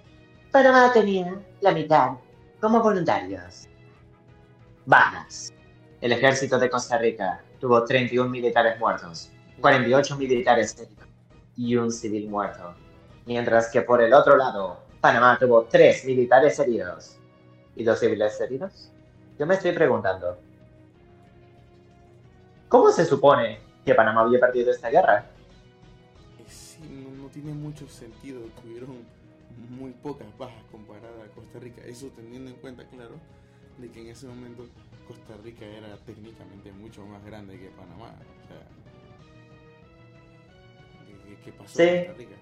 Panamá 0.52 0.92
tenía 0.92 1.40
la 1.62 1.72
mitad 1.72 2.12
como 2.60 2.82
voluntarios. 2.82 3.67
Bajas. 4.88 5.54
El 6.00 6.14
ejército 6.14 6.58
de 6.58 6.70
Costa 6.70 6.98
Rica 6.98 7.44
tuvo 7.60 7.84
31 7.84 8.30
militares 8.30 8.80
muertos, 8.80 9.30
48 9.60 10.16
militares 10.16 10.88
y 11.58 11.76
un 11.76 11.92
civil 11.92 12.30
muerto. 12.30 12.74
Mientras 13.26 13.70
que 13.70 13.82
por 13.82 14.02
el 14.02 14.14
otro 14.14 14.38
lado, 14.38 14.80
Panamá 15.02 15.38
tuvo 15.38 15.66
3 15.66 16.06
militares 16.06 16.58
heridos. 16.60 17.18
¿Y 17.76 17.84
los 17.84 18.00
civiles 18.00 18.40
heridos? 18.40 18.90
Yo 19.38 19.46
me 19.46 19.56
estoy 19.56 19.74
preguntando, 19.74 20.38
¿cómo 22.70 22.90
se 22.90 23.04
supone 23.04 23.60
que 23.84 23.94
Panamá 23.94 24.22
había 24.22 24.40
perdido 24.40 24.72
esta 24.72 24.90
guerra? 24.90 25.26
Sí, 26.48 26.80
no, 26.90 27.24
no 27.24 27.28
tiene 27.28 27.52
mucho 27.52 27.90
sentido. 27.90 28.40
Tuvieron 28.62 29.06
muy 29.70 29.92
pocas 29.92 30.28
bajas 30.38 30.64
comparada 30.72 31.26
a 31.26 31.36
Costa 31.36 31.60
Rica. 31.60 31.82
Eso 31.86 32.08
teniendo 32.16 32.50
en 32.50 32.56
cuenta, 32.56 32.86
claro, 32.86 33.16
de 33.78 33.90
que 33.92 34.02
en 34.02 34.08
ese 34.08 34.28
momento 34.28 34.68
Costa 35.08 35.38
Rica 35.44 35.66
era 35.66 35.96
técnicamente 35.98 36.72
mucho 36.72 37.06
más 37.06 37.24
grande 37.26 37.60
que 37.60 37.70
Panamá. 37.70 38.14
O 38.44 38.48
sea, 38.48 38.68
¿qué- 41.06 41.30
¿qué, 41.36 41.42
qué 41.46 41.52
pasó 41.54 41.78
Sí. 41.78 41.84
en 41.84 42.06
Costa 42.06 42.18
Rica? 42.20 42.36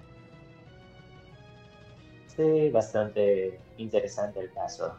Sí, 2.28 2.70
bastante 2.70 3.60
interesante 3.78 4.40
el 4.42 4.52
caso. 4.54 4.96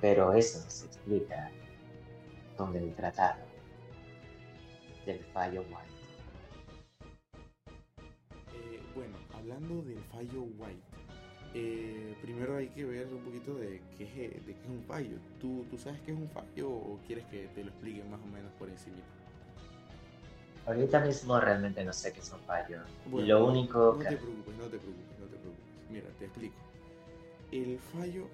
Pero 0.00 0.32
eso 0.34 0.60
se 0.68 0.86
explica 0.86 1.50
con 2.56 2.74
el 2.76 2.94
tratado 2.94 3.40
del 5.06 5.24
fallo 5.32 5.62
White. 5.62 5.96
Eh, 8.54 8.80
bueno, 8.94 9.16
hablando 9.34 9.82
del 9.82 9.98
fallo 10.04 10.42
White, 10.42 10.82
eh, 11.58 12.14
primero 12.20 12.56
hay 12.56 12.68
que 12.68 12.84
ver 12.84 13.06
un 13.06 13.20
poquito 13.24 13.54
de 13.54 13.80
qué 13.96 14.04
es, 14.04 14.10
eh, 14.16 14.40
de 14.46 14.52
qué 14.52 14.60
es 14.62 14.68
un 14.68 14.82
fallo. 14.86 15.16
¿Tú, 15.40 15.64
¿Tú 15.70 15.78
sabes 15.78 15.98
qué 16.02 16.12
es 16.12 16.18
un 16.18 16.28
fallo 16.28 16.68
o 16.70 17.00
quieres 17.06 17.24
que 17.26 17.48
te 17.54 17.62
lo 17.64 17.70
explique 17.70 18.04
más 18.04 18.20
o 18.20 18.26
menos 18.26 18.52
por 18.58 18.68
encima? 18.68 18.98
Ahorita 20.66 21.00
mismo 21.00 21.40
realmente 21.40 21.84
no 21.84 21.92
sé 21.92 22.12
qué 22.12 22.20
es 22.20 22.30
un 22.32 22.40
fallo. 22.40 22.80
Bueno, 23.06 23.26
Lo 23.28 23.38
no- 23.40 23.46
único 23.46 23.92
No 23.94 23.98
que... 24.00 24.08
te 24.10 24.16
preocupes, 24.16 24.54
no 24.56 24.64
te 24.64 24.78
preocupes, 24.78 25.18
no 25.20 25.26
te 25.26 25.36
preocupes. 25.36 25.64
Mira, 25.90 26.08
te 26.18 26.24
explico. 26.26 26.54
El 27.52 27.78
fallo 27.78 28.26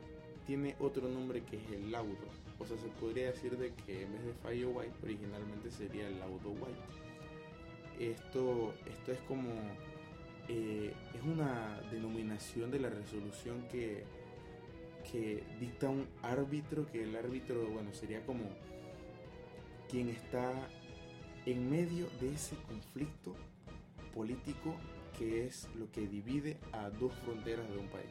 tiene 0.47 0.75
otro 0.81 1.07
nombre 1.09 1.43
que 1.45 1.59
es 1.59 1.71
el 1.71 1.93
laudo. 1.93 2.17
O 2.59 2.67
sea, 2.67 2.77
se 2.79 2.89
podría 3.01 3.27
decir 3.31 3.57
de 3.59 3.73
que 3.87 4.03
en 4.05 4.13
vez 4.13 4.25
de 4.25 4.33
fallo 4.43 4.71
white, 4.71 4.93
originalmente 5.03 5.71
sería 5.71 6.09
el 6.09 6.19
laudo 6.19 6.51
white. 6.51 6.81
Esto, 8.01 8.73
esto 8.87 9.13
es 9.13 9.19
como... 9.29 9.51
eh, 10.55 10.93
es 11.15 11.23
una 11.23 11.81
denominación 11.91 12.71
de 12.71 12.79
la 12.81 12.91
resolución 12.91 13.67
que, 13.71 14.05
que 15.11 15.43
dicta 15.59 15.89
un 15.89 16.07
árbitro, 16.23 16.87
que 16.93 17.03
el 17.05 17.17
árbitro, 17.17 17.67
bueno, 17.71 17.93
sería 17.95 18.25
como 18.27 18.45
quien 19.91 20.11
está 20.11 20.53
en 21.47 21.71
medio 21.71 22.07
de 22.21 22.35
ese 22.35 22.55
conflicto 22.69 23.35
político 24.15 24.75
que 25.19 25.47
es 25.47 25.69
lo 25.79 25.91
que 25.91 26.07
divide 26.07 26.59
a 26.73 26.91
dos 26.91 27.13
fronteras 27.25 27.69
de 27.71 27.79
un 27.79 27.89
país. 27.89 28.11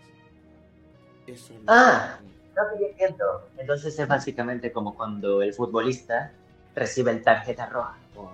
Eso 1.27 1.53
es 1.53 1.59
lo 1.59 1.65
Ah. 1.67 2.19
que- 2.19 2.41
No 2.53 2.85
entiendo. 2.85 3.49
Entonces 3.57 3.97
es 3.97 4.07
básicamente 4.07 4.71
como 4.73 4.93
cuando 4.95 5.41
el 5.41 5.53
futbolista 5.53 6.33
recibe 6.75 7.11
el 7.11 7.21
tarjeta 7.23 7.67
roja 7.67 7.97
por 8.13 8.31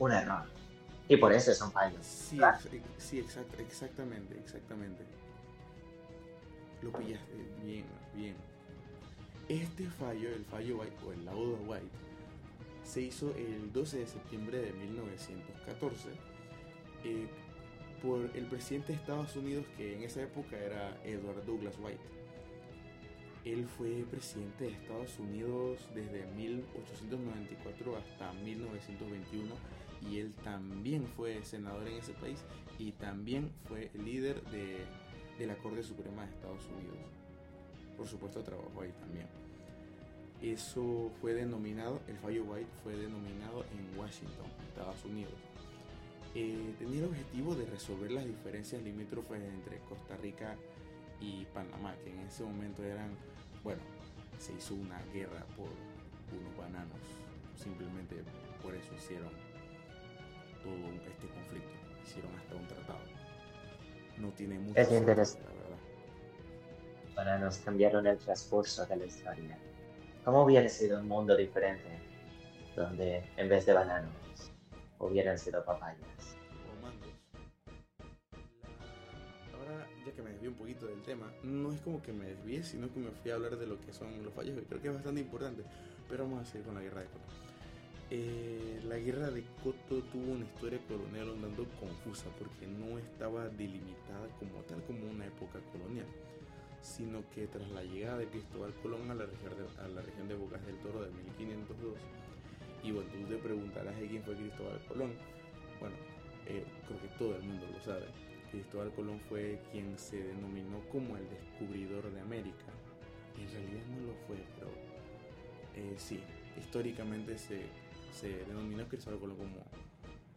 un 0.00 0.12
error. 0.12 0.42
Y 1.08 1.16
por 1.16 1.32
eso 1.32 1.50
es 1.50 1.60
un 1.60 1.70
fallo. 1.72 1.98
Sí, 2.02 2.38
sí 2.98 3.18
exact- 3.20 3.58
exactamente, 3.60 4.36
exactamente. 4.38 5.04
Lo 6.82 6.92
pillaste 6.92 7.32
bien, 7.64 7.84
bien. 8.14 8.34
Este 9.48 9.84
fallo, 9.90 10.30
el 10.30 10.44
fallo 10.44 10.78
White 10.78 10.96
o 11.06 11.12
el 11.12 11.24
laudo 11.24 11.58
White, 11.66 11.86
se 12.84 13.02
hizo 13.02 13.34
el 13.36 13.70
12 13.72 13.98
de 13.98 14.06
septiembre 14.06 14.58
de 14.62 14.72
1914 14.72 16.08
eh, 17.04 17.26
por 18.02 18.30
el 18.34 18.46
presidente 18.46 18.92
de 18.92 18.98
Estados 18.98 19.36
Unidos 19.36 19.66
que 19.76 19.94
en 19.96 20.02
esa 20.02 20.22
época 20.22 20.56
era 20.58 20.98
Edward 21.04 21.44
Douglas 21.46 21.74
White. 21.78 22.00
él 23.46 23.66
fue 23.66 24.04
presidente 24.10 24.64
de 24.64 24.70
Estados 24.72 25.18
Unidos 25.18 25.86
desde 25.94 26.26
1894 26.36 27.96
hasta 27.96 28.32
1921 28.32 29.54
y 30.10 30.18
él 30.18 30.34
también 30.42 31.06
fue 31.06 31.42
senador 31.44 31.86
en 31.88 31.98
ese 31.98 32.12
país 32.14 32.38
y 32.78 32.92
también 32.92 33.50
fue 33.68 33.90
líder 33.94 34.42
de, 34.50 34.84
de 35.38 35.46
la 35.46 35.56
Corte 35.56 35.82
Suprema 35.82 36.24
de 36.24 36.32
Estados 36.32 36.66
Unidos. 36.68 36.98
Por 37.96 38.06
supuesto 38.06 38.42
trabajó 38.42 38.82
ahí 38.82 38.92
también. 39.00 39.26
Eso 40.42 41.10
fue 41.20 41.32
denominado, 41.32 42.00
el 42.06 42.18
fallo 42.18 42.44
White 42.44 42.68
fue 42.82 42.96
denominado 42.96 43.64
en 43.72 43.98
Washington, 43.98 44.46
Estados 44.68 45.04
Unidos. 45.04 45.32
Eh, 46.34 46.74
tenía 46.78 46.98
el 46.98 47.04
objetivo 47.06 47.54
de 47.54 47.64
resolver 47.66 48.10
las 48.10 48.26
diferencias 48.26 48.82
limítrofes 48.82 49.40
entre 49.42 49.78
Costa 49.88 50.16
Rica 50.16 50.56
y 51.20 51.44
Panamá, 51.54 51.94
que 52.02 52.10
en 52.10 52.18
ese 52.20 52.42
momento 52.42 52.82
eran, 52.82 53.10
bueno, 53.62 53.80
se 54.38 54.52
hizo 54.52 54.74
una 54.74 55.00
guerra 55.12 55.46
por 55.56 55.68
unos 56.36 56.56
bananos, 56.58 56.98
simplemente 57.56 58.16
por 58.62 58.74
eso 58.74 58.92
hicieron 58.96 59.30
todo 60.64 61.10
este 61.10 61.28
conflicto, 61.28 61.68
hicieron 62.04 62.34
hasta 62.34 62.54
un 62.56 62.66
tratado. 62.66 62.98
No 64.18 64.28
tiene 64.30 64.58
mucho 64.58 64.80
Es 64.80 64.88
sentido, 64.88 65.00
interesante. 65.00 65.44
la 65.46 65.52
verdad. 65.62 67.14
Bananos 67.14 67.58
cambiaron 67.58 68.06
el 68.06 68.18
transcurso 68.18 68.84
de 68.86 68.96
la 68.96 69.04
historia. 69.06 69.58
¿Cómo 70.24 70.42
hubiera 70.44 70.68
sido 70.68 70.98
un 71.00 71.06
mundo 71.08 71.36
diferente? 71.36 71.84
Donde 72.74 73.22
en 73.36 73.48
vez 73.48 73.66
de 73.66 73.72
bananos 73.74 74.12
hubieran 74.98 75.38
sido 75.38 75.64
papayas. 75.64 75.98
o 76.66 76.82
mangos. 76.82 77.08
Ahora, 79.58 79.86
ya 80.06 80.12
que 80.12 80.22
me 80.22 80.30
desvío 80.30 80.50
un 80.50 80.56
poquito 80.56 80.86
del 80.86 81.02
tema, 81.02 81.30
no 81.42 81.72
es 81.72 81.80
como 81.82 82.02
que 82.02 82.12
me 82.12 82.24
desvíe, 82.26 82.62
sino 82.64 82.92
que 82.92 82.98
me 83.00 83.10
fui 83.10 83.30
a 83.30 83.34
hablar 83.34 83.56
de 83.58 83.66
lo 83.66 83.80
que 83.80 83.92
son 83.92 84.22
los 84.24 84.32
fallos, 84.32 84.58
que 84.58 84.64
creo 84.64 84.80
que 84.80 84.88
es 84.88 84.94
bastante 84.94 85.20
importante. 85.20 85.62
Pero 86.08 86.24
vamos 86.24 86.42
a 86.42 86.44
seguir 86.50 86.66
con 86.66 86.74
la 86.74 86.80
guerra 86.80 87.00
de 87.02 87.06
Coto. 87.06 87.24
Eh, 88.16 88.80
la 88.86 88.96
guerra 88.96 89.28
de 89.28 89.42
Coto 89.64 90.00
tuvo 90.12 90.34
una 90.34 90.44
historia 90.44 90.78
colonial 90.86 91.30
un 91.30 91.42
confusa 91.80 92.26
porque 92.38 92.64
no 92.64 92.96
estaba 92.96 93.48
delimitada 93.48 94.28
como 94.38 94.62
tal 94.68 94.80
como 94.84 95.10
una 95.10 95.26
época 95.26 95.58
colonial, 95.72 96.06
sino 96.80 97.28
que 97.34 97.48
tras 97.48 97.68
la 97.70 97.82
llegada 97.82 98.18
de 98.18 98.28
Cristóbal 98.28 98.72
Colón 98.84 99.10
a 99.10 99.16
la 99.16 99.26
región 99.26 100.28
de, 100.28 100.34
a 100.34 100.36
Bocas 100.36 100.64
del 100.64 100.76
Toro 100.76 101.02
de 101.02 101.10
1502, 101.10 101.94
y 102.84 102.92
bueno, 102.92 103.10
tú 103.10 103.34
te 103.34 103.36
preguntarás 103.42 103.98
de 103.98 104.06
quién 104.06 104.22
fue 104.22 104.36
Cristóbal 104.36 104.80
Colón. 104.86 105.12
Bueno, 105.80 105.96
eh, 106.46 106.62
creo 106.86 107.00
que 107.02 107.08
todo 107.18 107.34
el 107.34 107.42
mundo 107.42 107.66
lo 107.66 107.80
sabe. 107.80 108.06
Cristóbal 108.52 108.92
Colón 108.92 109.18
fue 109.28 109.58
quien 109.72 109.98
se 109.98 110.22
denominó 110.22 110.78
como 110.92 111.16
el 111.16 111.26
descubridor 111.30 112.12
de 112.12 112.20
América. 112.20 112.70
En 113.34 113.50
realidad 113.50 113.86
no 113.90 114.06
lo 114.06 114.14
fue, 114.28 114.36
pero 114.54 114.70
eh, 115.74 115.94
sí, 115.98 116.20
históricamente 116.56 117.36
se, 117.36 117.66
se 118.14 118.28
denominó 118.46 118.86
Cristóbal 118.88 119.18
Colón 119.20 119.36
como 119.36 119.64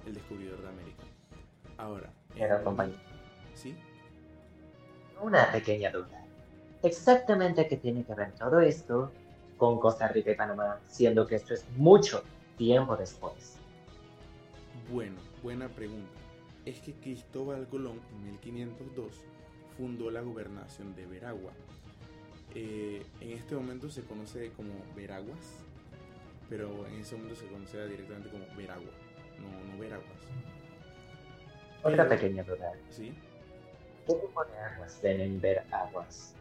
el 0.05 0.13
descubridor 0.13 0.61
de 0.61 0.69
América. 0.69 1.03
Ahora, 1.77 2.09
Pero 2.33 2.63
compañero, 2.63 2.97
¿Sí? 3.53 3.75
una 5.21 5.51
pequeña 5.51 5.91
duda. 5.91 6.25
Exactamente 6.83 7.67
qué 7.67 7.77
tiene 7.77 8.03
que 8.03 8.13
ver 8.13 8.31
todo 8.33 8.59
esto 8.59 9.11
con 9.57 9.79
Costa 9.79 10.07
Rica 10.07 10.31
y 10.31 10.35
Panamá, 10.35 10.79
siendo 10.87 11.25
que 11.25 11.35
esto 11.35 11.53
es 11.53 11.65
mucho 11.75 12.23
tiempo 12.57 12.95
después. 12.95 13.57
Bueno, 14.91 15.15
buena 15.43 15.67
pregunta. 15.67 16.07
Es 16.65 16.79
que 16.79 16.93
Cristóbal 16.93 17.67
Colón 17.67 17.99
en 18.11 18.23
1502 18.23 19.23
fundó 19.77 20.11
la 20.11 20.21
gobernación 20.21 20.95
de 20.95 21.05
Veragua. 21.05 21.51
Eh, 22.55 23.05
en 23.21 23.31
este 23.31 23.55
momento 23.55 23.89
se 23.89 24.03
conoce 24.03 24.51
como 24.51 24.71
Veraguas, 24.95 25.63
pero 26.49 26.87
en 26.87 26.95
ese 27.01 27.15
momento 27.15 27.35
se 27.35 27.47
conocía 27.47 27.85
directamente 27.85 28.29
como 28.29 28.45
Veragua, 28.55 28.91
no, 29.39 29.71
no 29.73 29.77
Veraguas. 29.79 30.07
Otra 31.83 32.07
Pero- 32.07 32.09
pequeña 32.09 32.43
duda. 32.43 32.71
¿Sí? 32.89 33.13
¿Qué 34.07 34.13
tipo 34.13 34.45
de 34.45 34.57
aguas 34.57 35.01
deben 35.01 35.41
ver 35.41 35.63
aguas? 35.71 36.33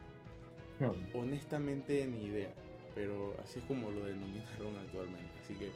Hmm, 0.78 1.16
Honestamente 1.16 2.06
ni 2.06 2.24
idea, 2.26 2.52
pero 2.94 3.34
así 3.42 3.58
es 3.58 3.64
como 3.64 3.90
lo 3.90 4.04
denominaron 4.04 4.76
actualmente, 4.78 5.30
así 5.42 5.54
que 5.54 5.70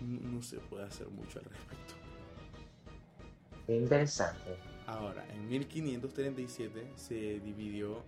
no, 0.00 0.20
no 0.30 0.42
se 0.42 0.58
puede 0.58 0.84
hacer 0.84 1.08
mucho 1.08 1.38
al 1.38 1.44
respecto. 1.46 1.94
qué 3.66 3.76
interesante. 3.76 4.56
Ahora, 4.86 5.24
en 5.32 5.48
1537 5.48 6.86
se 6.96 7.14
dividió 7.40 8.02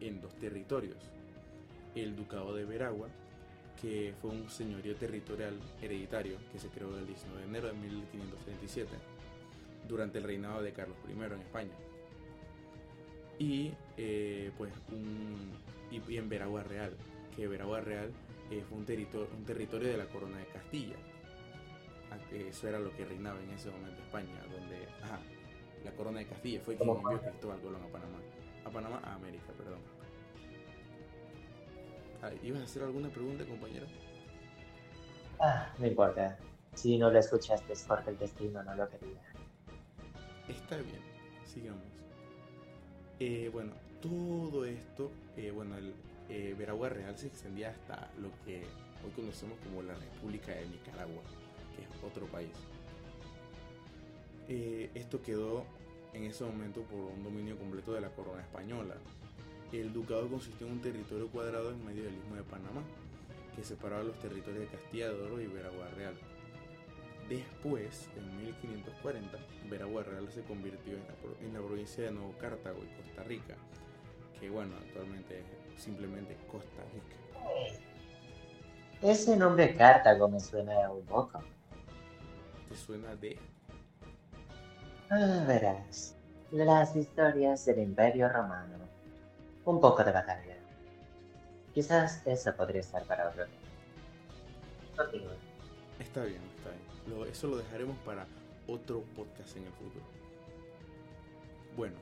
en 0.00 0.20
dos 0.22 0.34
territorios. 0.36 0.96
El 1.94 2.16
Ducado 2.16 2.54
de 2.54 2.64
Veragua, 2.64 3.08
que 3.80 4.14
fue 4.20 4.30
un 4.30 4.48
señorío 4.48 4.94
territorial 4.96 5.58
hereditario 5.80 6.36
que 6.52 6.58
se 6.58 6.68
creó 6.68 6.96
el 6.96 7.06
19 7.06 7.40
de 7.42 7.48
enero 7.48 7.66
de 7.68 7.74
1537 7.74 8.90
durante 9.88 10.18
el 10.18 10.24
reinado 10.24 10.62
de 10.62 10.72
Carlos 10.72 10.96
I 11.08 11.12
en 11.12 11.40
España. 11.40 11.72
Y 13.38 13.72
eh, 13.96 14.52
pues 14.56 14.72
un, 14.90 15.52
y, 15.90 16.00
y 16.12 16.16
en 16.18 16.28
Veragua 16.28 16.62
Real, 16.62 16.96
que 17.34 17.48
Veragua 17.48 17.80
Real 17.80 18.10
eh, 18.50 18.62
fue 18.68 18.78
un 18.78 18.84
territorio, 18.84 19.28
un 19.36 19.44
territorio 19.44 19.88
de 19.88 19.96
la 19.96 20.06
corona 20.06 20.38
de 20.38 20.46
Castilla. 20.46 20.96
Ah, 22.10 22.18
Eso 22.30 22.68
era 22.68 22.78
lo 22.78 22.94
que 22.94 23.04
reinaba 23.04 23.40
en 23.42 23.50
ese 23.50 23.70
momento 23.70 24.02
España, 24.02 24.40
donde 24.50 24.86
ajá, 25.02 25.20
la 25.84 25.92
corona 25.92 26.20
de 26.20 26.26
Castilla 26.26 26.60
fue 26.60 26.76
quien 26.76 26.94
¿Cómo 26.94 27.00
envió? 27.00 27.20
Cristóbal 27.20 27.60
Colón 27.60 27.82
a 27.82 27.88
Panamá. 27.88 28.18
A 28.64 28.70
Panamá, 28.70 29.00
a 29.02 29.14
América, 29.14 29.52
perdón. 29.56 29.80
Ah, 32.22 32.30
¿Ibas 32.42 32.60
a 32.60 32.64
hacer 32.64 32.82
alguna 32.84 33.08
pregunta, 33.08 33.44
compañero? 33.44 33.86
Ah, 35.40 35.72
no 35.78 35.86
importa. 35.86 36.38
Si 36.74 36.96
no 36.96 37.10
lo 37.10 37.18
escuchaste 37.18 37.72
es 37.72 37.82
porque 37.82 38.10
el 38.10 38.18
destino 38.18 38.62
no 38.62 38.74
lo 38.74 38.88
quería. 38.88 39.20
Está 40.48 40.76
bien, 40.76 41.00
sigamos. 41.44 41.82
Eh, 43.18 43.50
bueno, 43.52 43.72
todo 44.00 44.64
esto, 44.64 45.10
eh, 45.36 45.50
bueno, 45.50 45.76
el 45.76 45.94
eh, 46.28 46.54
Veragua 46.56 46.88
Real 46.88 47.16
se 47.18 47.26
extendía 47.26 47.70
hasta 47.70 48.10
lo 48.18 48.30
que 48.44 48.62
hoy 49.04 49.10
conocemos 49.16 49.58
como 49.64 49.82
la 49.82 49.94
República 49.94 50.52
de 50.52 50.66
Nicaragua, 50.66 51.22
que 51.76 51.82
es 51.82 52.04
otro 52.04 52.26
país. 52.26 52.52
Eh, 54.48 54.90
esto 54.94 55.22
quedó 55.22 55.64
en 56.12 56.24
ese 56.24 56.44
momento 56.44 56.82
por 56.82 57.00
un 57.00 57.22
dominio 57.22 57.56
completo 57.58 57.92
de 57.92 58.00
la 58.00 58.10
corona 58.10 58.42
española. 58.42 58.94
El 59.72 59.92
ducado 59.92 60.28
consistió 60.28 60.66
en 60.66 60.74
un 60.74 60.82
territorio 60.82 61.28
cuadrado 61.28 61.70
en 61.70 61.84
medio 61.84 62.04
del 62.04 62.14
istmo 62.14 62.36
de 62.36 62.42
Panamá, 62.42 62.82
que 63.56 63.62
separaba 63.64 64.02
los 64.02 64.18
territorios 64.20 64.70
de 64.70 64.76
Castilla 64.76 65.08
de 65.10 65.20
Oro 65.22 65.40
y 65.40 65.46
Veragua 65.46 65.88
Real. 65.96 66.14
Después, 67.28 68.08
en 68.16 68.36
1540, 68.44 69.38
Veragua 69.70 70.02
Real 70.02 70.28
se 70.30 70.42
convirtió 70.42 70.94
en 70.94 71.00
la, 71.06 71.14
pro- 71.14 71.36
en 71.40 71.54
la 71.54 71.60
provincia 71.60 72.04
de 72.04 72.10
Nuevo 72.12 72.32
Cartago 72.38 72.78
y 72.84 73.02
Costa 73.02 73.22
Rica, 73.24 73.54
que 74.38 74.50
bueno, 74.50 74.74
actualmente 74.86 75.40
es 75.74 75.82
simplemente 75.82 76.36
Costa 76.50 76.82
Rica. 76.92 77.16
Ese 79.00 79.36
nombre 79.36 79.74
Cartago 79.74 80.28
me 80.28 80.38
suena 80.40 80.90
un 80.90 81.04
poco. 81.06 81.40
¿Te 82.68 82.76
suena 82.76 83.14
de...? 83.16 83.38
Ah, 85.10 85.44
verás. 85.46 86.14
Las 86.50 86.94
historias 86.96 87.64
del 87.64 87.78
Imperio 87.80 88.28
Romano. 88.28 88.78
Un 89.64 89.80
poco 89.80 90.02
de 90.02 90.12
batalla. 90.12 90.56
Quizás 91.74 92.26
eso 92.26 92.54
podría 92.54 92.80
estar 92.80 93.02
para 93.04 93.28
otro 93.28 93.46
día. 93.46 93.54
Está 94.90 95.04
bien, 96.24 96.40
está 96.56 96.70
bien. 97.14 97.28
Eso 97.30 97.48
lo 97.48 97.56
dejaremos 97.56 97.96
para 97.98 98.26
otro 98.66 99.02
podcast 99.16 99.56
en 99.56 99.64
el 99.64 99.72
futuro. 99.72 100.04
Bueno, 101.76 101.96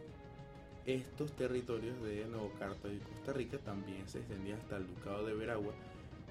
estos 0.87 1.33
territorios 1.33 2.03
de 2.03 2.25
Nuevo 2.27 2.51
Cartago 2.59 2.93
y 2.93 2.99
Costa 2.99 3.33
Rica 3.33 3.59
también 3.59 4.09
se 4.09 4.19
extendían 4.19 4.59
hasta 4.59 4.77
el 4.77 4.87
Ducado 4.89 5.25
de 5.27 5.35
Veragua, 5.35 5.73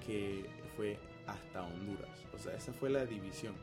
que 0.04 0.44
fue 0.76 0.98
hasta 1.26 1.62
Honduras. 1.62 2.10
O 2.34 2.38
sea, 2.38 2.54
esa 2.56 2.72
fue 2.72 2.90
la 2.90 3.06
división. 3.06 3.54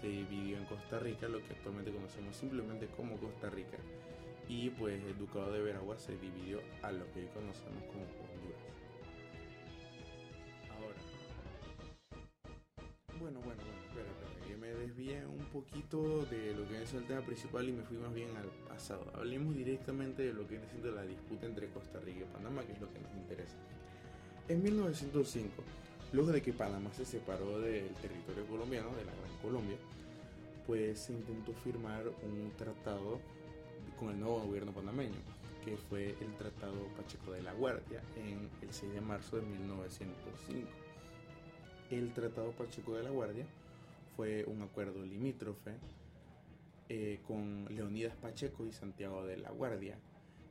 Se 0.00 0.08
dividió 0.08 0.58
en 0.58 0.64
Costa 0.66 0.98
Rica, 0.98 1.28
lo 1.28 1.38
que 1.38 1.54
actualmente 1.54 1.92
conocemos 1.92 2.36
simplemente 2.36 2.86
como 2.96 3.16
Costa 3.16 3.48
Rica. 3.50 3.78
Y 4.48 4.70
pues 4.70 5.02
el 5.04 5.18
Ducado 5.18 5.52
de 5.52 5.60
Veragua 5.60 5.98
se 5.98 6.16
dividió 6.16 6.60
a 6.82 6.90
lo 6.90 7.04
que 7.12 7.20
hoy 7.20 7.28
conocemos 7.34 7.84
como 7.84 8.04
Honduras. 8.04 8.62
Ahora, 10.70 10.96
bueno, 13.20 13.40
bueno, 13.40 13.60
bueno, 13.64 13.80
espera, 13.86 14.08
espera, 14.08 14.46
que 14.46 14.56
me 14.56 14.68
desvié 14.68 15.26
un 15.26 15.44
poquito 15.52 16.24
de 16.26 16.54
lo 16.54 16.66
que 16.66 16.82
es 16.82 16.94
el 16.94 17.04
tema 17.04 17.20
principal 17.20 17.68
y 17.68 17.72
me 17.72 17.82
fui 17.82 17.98
más 17.98 18.14
bien 18.14 18.34
al 18.36 18.46
pasado. 18.68 19.04
Hablemos 19.14 19.54
directamente 19.54 20.22
de 20.22 20.32
lo 20.32 20.48
que 20.48 20.58
siendo 20.70 20.92
la 20.92 21.02
disputa 21.02 21.44
entre 21.44 21.68
Costa 21.68 22.00
Rica 22.00 22.20
y 22.20 22.32
Panamá, 22.32 22.62
que 22.62 22.72
es 22.72 22.80
lo 22.80 22.90
que 22.90 23.00
nos 23.00 23.12
interesa. 23.14 23.56
En 24.48 24.62
1905, 24.62 25.62
luego 26.14 26.32
de 26.32 26.40
que 26.40 26.54
Panamá 26.54 26.90
se 26.94 27.04
separó 27.04 27.60
del 27.60 27.92
territorio 27.96 28.46
colombiano, 28.46 28.88
de 28.96 29.04
la 29.04 29.12
Gran 29.12 29.36
Colombia, 29.42 29.76
pues 30.66 31.00
se 31.00 31.12
intentó 31.12 31.52
firmar 31.52 32.06
un 32.22 32.52
tratado 32.56 33.20
con 33.98 34.10
el 34.10 34.20
nuevo 34.20 34.40
gobierno 34.40 34.72
panameño, 34.72 35.18
que 35.64 35.76
fue 35.76 36.10
el 36.20 36.34
Tratado 36.36 36.86
Pacheco 36.96 37.32
de 37.32 37.42
la 37.42 37.52
Guardia 37.52 38.00
en 38.16 38.48
el 38.62 38.72
6 38.72 38.94
de 38.94 39.00
marzo 39.00 39.36
de 39.36 39.42
1905. 39.42 40.68
El 41.90 42.12
Tratado 42.12 42.52
Pacheco 42.52 42.94
de 42.94 43.02
la 43.02 43.10
Guardia 43.10 43.46
fue 44.16 44.44
un 44.46 44.62
acuerdo 44.62 45.04
limítrofe 45.04 45.72
eh, 46.88 47.20
con 47.26 47.66
Leonidas 47.74 48.14
Pacheco 48.16 48.64
y 48.66 48.72
Santiago 48.72 49.24
de 49.26 49.36
la 49.36 49.50
Guardia, 49.50 49.98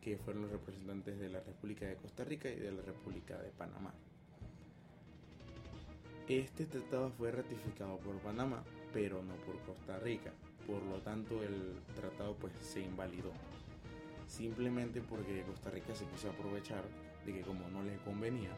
que 0.01 0.17
fueron 0.17 0.43
los 0.43 0.51
representantes 0.51 1.19
de 1.19 1.29
la 1.29 1.39
República 1.39 1.85
de 1.85 1.95
Costa 1.95 2.23
Rica 2.23 2.49
y 2.49 2.55
de 2.55 2.71
la 2.71 2.81
República 2.81 3.37
de 3.37 3.49
Panamá. 3.51 3.93
Este 6.27 6.65
tratado 6.65 7.11
fue 7.11 7.31
ratificado 7.31 7.97
por 7.99 8.17
Panamá, 8.19 8.63
pero 8.93 9.23
no 9.23 9.35
por 9.45 9.57
Costa 9.61 9.97
Rica. 9.99 10.33
Por 10.67 10.83
lo 10.83 10.97
tanto, 11.01 11.41
el 11.41 11.73
tratado 11.95 12.35
pues 12.35 12.53
se 12.61 12.81
invalidó. 12.81 13.31
Simplemente 14.27 15.01
porque 15.01 15.43
Costa 15.43 15.69
Rica 15.69 15.95
se 15.95 16.05
quiso 16.05 16.29
aprovechar 16.29 16.83
de 17.25 17.33
que 17.33 17.41
como 17.41 17.69
no 17.69 17.81
le 17.83 17.95
convenía, 17.99 18.49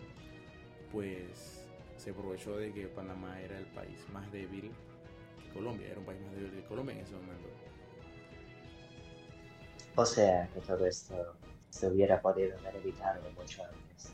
pues 0.92 1.68
se 1.98 2.10
aprovechó 2.10 2.58
de 2.58 2.74
que 2.74 2.88
Panamá 2.88 3.40
era 3.40 3.58
el 3.58 3.66
país 3.68 4.00
más 4.12 4.32
débil 4.32 4.72
que 5.44 5.50
Colombia, 5.54 5.88
era 5.90 6.00
un 6.00 6.06
país 6.06 6.22
más 6.22 6.34
débil 6.34 6.52
que 6.52 6.64
Colombia 6.66 6.96
en 6.96 7.02
ese 7.02 7.14
momento. 7.14 7.48
O 9.96 10.06
sea 10.06 10.48
que 10.54 10.62
todo 10.62 10.86
esto 10.86 11.36
se 11.70 11.88
hubiera 11.88 12.22
podido 12.22 12.58
haber 12.58 12.78
evitado 12.78 13.22
mucho 13.32 13.64
antes. 13.64 14.14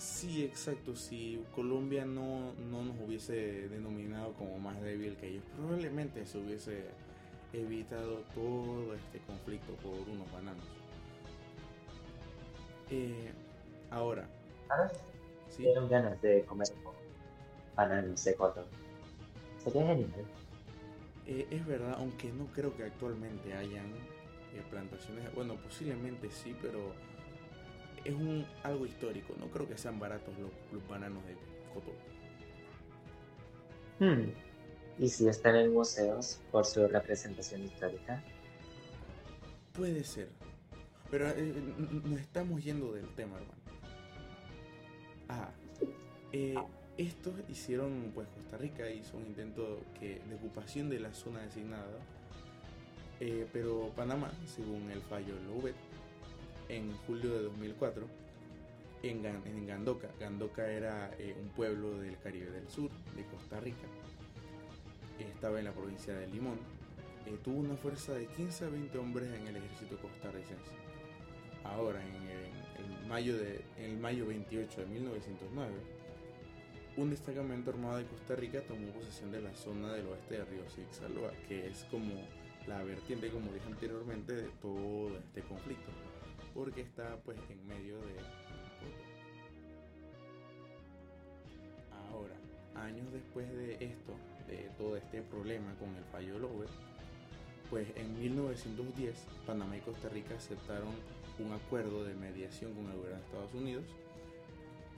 Sí, 0.00 0.42
exacto. 0.42 0.96
Si 0.96 1.44
Colombia 1.54 2.06
no, 2.06 2.54
no 2.70 2.82
nos 2.82 2.98
hubiese 3.06 3.68
denominado 3.68 4.32
como 4.32 4.58
más 4.58 4.80
débil 4.80 5.14
que 5.16 5.28
ellos, 5.28 5.44
probablemente 5.54 6.24
se 6.24 6.38
hubiese 6.38 6.86
evitado 7.52 8.22
todo 8.34 8.94
este 8.94 9.18
conflicto 9.26 9.74
por 9.74 9.92
unos 10.08 10.32
bananos. 10.32 10.64
Eh, 12.88 13.30
ahora, 13.90 14.26
¿Sabes? 14.68 14.92
¿sí? 15.50 15.64
Tengo 15.64 15.86
ganas 15.86 16.20
de 16.22 16.44
comer 16.44 16.68
bananos 17.76 18.24
de 18.24 18.34
cotton. 18.36 18.64
Sería 19.62 19.86
genial. 19.86 20.10
Eh, 21.26 21.46
es 21.50 21.66
verdad, 21.66 21.96
aunque 21.98 22.32
no 22.32 22.46
creo 22.46 22.74
que 22.74 22.84
actualmente 22.84 23.52
hayan 23.52 23.84
eh, 24.54 24.62
plantaciones, 24.70 25.30
bueno, 25.34 25.56
posiblemente 25.56 26.30
sí, 26.30 26.56
pero 26.62 26.94
es 28.04 28.14
un 28.14 28.46
algo 28.62 28.86
histórico. 28.86 29.34
No 29.38 29.46
creo 29.46 29.68
que 29.68 29.76
sean 29.76 29.98
baratos 29.98 30.34
los, 30.38 30.50
los 30.72 30.88
bananos 30.88 31.22
de 31.26 31.34
cotón. 31.74 31.94
Hmm. 33.98 34.32
¿Y 34.98 35.08
si 35.08 35.28
están 35.28 35.56
en 35.56 35.72
museos 35.72 36.40
por 36.50 36.66
su 36.66 36.86
representación 36.86 37.64
histórica? 37.64 38.22
Puede 39.72 40.04
ser. 40.04 40.28
Pero 41.10 41.28
eh, 41.30 41.54
nos 42.04 42.20
estamos 42.20 42.62
yendo 42.62 42.92
del 42.92 43.08
tema, 43.14 43.36
hermano. 43.36 43.60
Ah, 45.28 45.50
eh, 46.32 46.54
estos 46.96 47.34
hicieron, 47.48 48.10
pues 48.14 48.28
Costa 48.28 48.58
Rica 48.58 48.90
hizo 48.90 49.16
un 49.16 49.26
intento 49.26 49.80
que, 49.98 50.20
de 50.28 50.34
ocupación 50.34 50.90
de 50.90 51.00
la 51.00 51.14
zona 51.14 51.40
designada, 51.40 51.98
eh, 53.20 53.46
pero 53.52 53.90
Panamá, 53.96 54.32
según 54.46 54.90
el 54.90 55.00
fallo 55.02 55.34
de 55.34 55.42
Louvet, 55.44 55.76
en 56.70 56.96
julio 57.06 57.34
de 57.34 57.42
2004, 57.42 58.06
en, 59.02 59.26
en 59.26 59.66
Gandoca, 59.66 60.08
Gandoca 60.20 60.70
era 60.70 61.10
eh, 61.18 61.34
un 61.40 61.48
pueblo 61.48 61.98
del 61.98 62.18
Caribe 62.18 62.50
del 62.50 62.68
Sur, 62.68 62.90
de 63.16 63.24
Costa 63.24 63.58
Rica, 63.60 63.86
estaba 65.18 65.58
en 65.58 65.64
la 65.66 65.72
provincia 65.72 66.14
de 66.14 66.26
Limón, 66.28 66.58
eh, 67.26 67.36
tuvo 67.42 67.60
una 67.60 67.76
fuerza 67.76 68.12
de 68.12 68.26
15 68.26 68.64
a 68.64 68.68
20 68.68 68.98
hombres 68.98 69.28
en 69.32 69.46
el 69.48 69.56
ejército 69.56 69.98
costarricense. 69.98 70.72
Ahora, 71.64 72.00
en 72.02 73.08
mayo 73.08 73.36
de, 73.36 73.62
el 73.78 73.98
mayo 73.98 74.26
28 74.26 74.80
de 74.80 74.86
1909, 74.86 75.72
un 76.96 77.10
destacamento 77.10 77.70
armado 77.70 77.98
de 77.98 78.04
Costa 78.04 78.34
Rica 78.36 78.60
tomó 78.62 78.88
posesión 78.92 79.30
de 79.32 79.40
la 79.40 79.54
zona 79.54 79.92
del 79.92 80.06
oeste 80.06 80.38
de 80.38 80.44
Río 80.44 80.68
Sixaloa, 80.70 81.32
que 81.48 81.68
es 81.68 81.84
como 81.90 82.14
la 82.66 82.82
vertiente, 82.82 83.30
como 83.30 83.52
dije 83.52 83.66
anteriormente, 83.66 84.34
de 84.34 84.48
todo 84.62 85.16
este 85.18 85.42
conflicto, 85.42 85.90
porque 86.54 86.82
está 86.82 87.16
pues 87.24 87.38
en 87.50 87.66
medio 87.66 87.96
de... 87.98 88.16
Ahora, 92.10 92.34
años 92.74 93.12
después 93.12 93.48
de 93.52 93.74
esto, 93.74 94.14
de 94.48 94.70
todo 94.76 94.96
este 94.96 95.22
problema 95.22 95.74
con 95.78 95.94
el 95.94 96.04
fallo 96.04 96.38
Lowe, 96.38 96.66
pues 97.68 97.86
en 97.96 98.18
1910 98.18 99.14
Panamá 99.46 99.76
y 99.76 99.80
Costa 99.80 100.08
Rica 100.08 100.34
aceptaron 100.34 100.88
un 101.38 101.52
acuerdo 101.52 102.04
de 102.04 102.14
mediación 102.14 102.74
con 102.74 102.86
el 102.86 102.96
gobierno 102.96 103.18
de 103.18 103.24
Estados 103.24 103.54
Unidos 103.54 103.84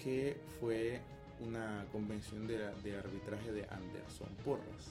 que 0.03 0.37
fue 0.59 1.01
una 1.41 1.85
convención 1.93 2.47
de, 2.47 2.59
de 2.83 2.99
arbitraje 2.99 3.53
de 3.53 3.63
Anderson 3.71 4.29
Porras. 4.45 4.91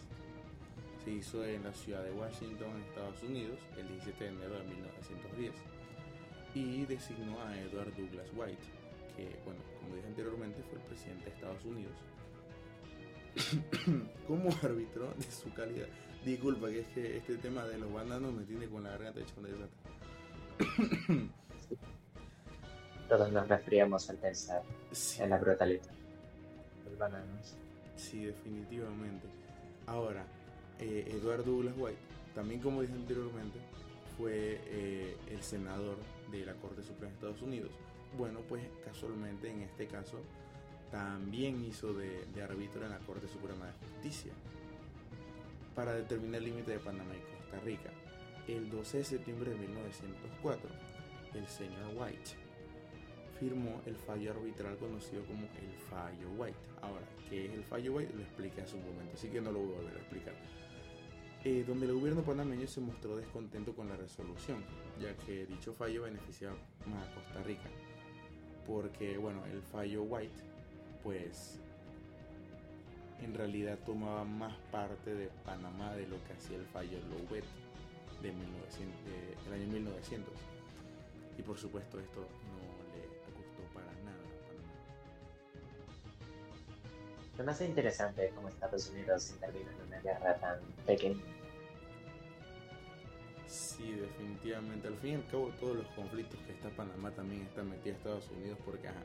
Se 1.03 1.11
hizo 1.11 1.43
en 1.43 1.63
la 1.63 1.73
ciudad 1.73 2.03
de 2.03 2.11
Washington, 2.11 2.81
Estados 2.87 3.21
Unidos, 3.23 3.59
el 3.77 3.87
17 3.87 4.23
de 4.23 4.29
enero 4.29 4.53
de 4.59 4.63
1910 4.65 5.70
y 6.53 6.85
designó 6.85 7.39
a 7.41 7.57
Edward 7.59 7.93
Douglas 7.95 8.27
White, 8.35 8.61
que, 9.15 9.39
bueno, 9.45 9.59
como 9.79 9.95
dije 9.95 10.07
anteriormente, 10.07 10.61
fue 10.69 10.79
el 10.79 10.85
presidente 10.85 11.25
de 11.25 11.31
Estados 11.31 11.63
Unidos, 11.65 11.93
como 14.27 14.49
árbitro 14.63 15.13
de 15.17 15.31
su 15.31 15.51
calidad. 15.53 15.87
Disculpa, 16.25 16.67
que 16.69 16.79
es 16.81 16.87
que 16.89 17.17
este 17.17 17.37
tema 17.37 17.65
de 17.65 17.77
los 17.77 17.91
bananos 17.91 18.33
me 18.33 18.43
tiene 18.43 18.67
con 18.67 18.83
la 18.83 18.91
garganta 18.91 19.19
hecha 19.21 19.33
un 19.37 19.43
desastre. 19.43 21.29
Todos 23.09 23.31
nos 23.31 23.47
resfriamos 23.47 24.09
al 24.09 24.17
pensar 24.17 24.61
Sí, 24.91 25.21
en 25.21 25.29
la 25.31 25.37
brutalidad. 25.37 25.83
Los 26.85 26.97
bananos. 26.97 27.55
sí, 27.95 28.25
definitivamente. 28.25 29.27
Ahora, 29.87 30.25
eh, 30.79 31.05
Edward 31.11 31.43
Douglas 31.43 31.73
White, 31.77 31.97
también 32.35 32.61
como 32.61 32.81
dije 32.81 32.93
anteriormente, 32.93 33.59
fue 34.17 34.61
eh, 34.65 35.17
el 35.29 35.41
senador 35.43 35.97
de 36.31 36.45
la 36.45 36.53
Corte 36.55 36.83
Suprema 36.83 37.09
de 37.09 37.13
Estados 37.15 37.41
Unidos. 37.41 37.71
Bueno, 38.17 38.39
pues 38.47 38.63
casualmente 38.83 39.49
en 39.49 39.61
este 39.61 39.87
caso 39.87 40.19
también 40.91 41.63
hizo 41.63 41.93
de, 41.93 42.25
de 42.33 42.43
árbitro 42.43 42.83
en 42.83 42.91
la 42.91 42.99
Corte 42.99 43.27
Suprema 43.27 43.67
de 43.67 43.73
Justicia 43.73 44.33
para 45.75 45.93
determinar 45.93 46.41
el 46.41 46.45
límite 46.45 46.71
de 46.71 46.79
Panamá 46.79 47.13
y 47.15 47.37
Costa 47.37 47.59
Rica. 47.65 47.89
El 48.47 48.69
12 48.69 48.97
de 48.97 49.03
septiembre 49.03 49.51
de 49.51 49.57
1904, 49.57 50.69
el 51.35 51.47
señor 51.47 51.93
White 51.95 52.31
firmó 53.39 53.81
el 53.87 53.95
fallo 53.95 54.31
arbitral 54.31 54.77
conocido 54.77 55.23
como 55.25 55.41
el 55.41 55.73
fallo 55.89 56.29
White. 56.37 56.57
Ahora, 56.81 57.05
¿qué 57.27 57.47
es 57.47 57.53
el 57.53 57.63
fallo 57.63 57.93
White? 57.93 58.13
Lo 58.15 58.21
expliqué 58.21 58.61
hace 58.61 58.75
un 58.75 58.85
momento, 58.85 59.13
así 59.15 59.29
que 59.29 59.41
no 59.41 59.51
lo 59.51 59.59
voy 59.59 59.73
a 59.73 59.77
volver 59.77 59.95
a 59.95 59.99
explicar. 59.99 60.33
Eh, 61.43 61.63
donde 61.67 61.87
el 61.87 61.93
gobierno 61.93 62.21
panameño 62.21 62.67
se 62.67 62.81
mostró 62.81 63.17
descontento 63.17 63.73
con 63.73 63.89
la 63.89 63.95
resolución, 63.95 64.63
ya 64.99 65.15
que 65.25 65.47
dicho 65.47 65.73
fallo 65.73 66.03
beneficiaba 66.03 66.55
más 66.85 67.07
a 67.07 67.15
Costa 67.15 67.41
Rica. 67.43 67.67
Porque, 68.67 69.17
bueno, 69.17 69.43
el 69.47 69.61
fallo 69.63 70.03
White, 70.03 70.35
pues, 71.01 71.59
en 73.23 73.33
realidad 73.33 73.79
tomaba 73.85 74.23
más 74.23 74.55
parte 74.71 75.15
de 75.15 75.29
Panamá 75.43 75.95
de 75.95 76.07
lo 76.07 76.23
que 76.25 76.33
hacía 76.33 76.57
el 76.57 76.65
fallo 76.67 76.99
Louvet 77.09 77.43
de 78.21 78.31
1900, 78.31 79.05
de- 79.05 79.49
del 79.51 79.61
año 79.61 79.71
1900. 79.73 80.33
Y 81.39 81.41
por 81.41 81.57
supuesto 81.57 81.99
esto 81.99 82.27
Se 87.41 87.45
me 87.47 87.53
hace 87.53 87.65
interesante 87.65 88.31
cómo 88.35 88.49
Estados 88.49 88.87
Unidos 88.91 89.31
intervino 89.31 89.71
en 89.71 89.87
una 89.87 89.99
guerra 90.01 90.35
tan 90.35 90.59
pequeña. 90.85 91.19
Sí, 93.47 93.93
definitivamente. 93.93 94.87
Al 94.87 94.95
fin 94.97 95.13
y 95.13 95.15
al 95.15 95.25
cabo, 95.25 95.49
todos 95.59 95.77
los 95.77 95.87
conflictos 95.95 96.39
que 96.45 96.51
está 96.51 96.69
Panamá 96.69 97.09
también 97.09 97.41
está 97.41 97.63
metida 97.63 97.95
Estados 97.95 98.29
Unidos 98.29 98.59
porque 98.63 98.89
ajá, 98.89 99.01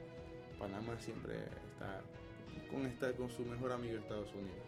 Panamá 0.59 0.99
siempre 1.01 1.45
está 1.73 2.03
con, 2.71 2.85
esta, 2.85 3.11
con 3.15 3.31
su 3.31 3.43
mejor 3.47 3.73
amigo 3.73 3.97
Estados 3.97 4.29
Unidos. 4.35 4.59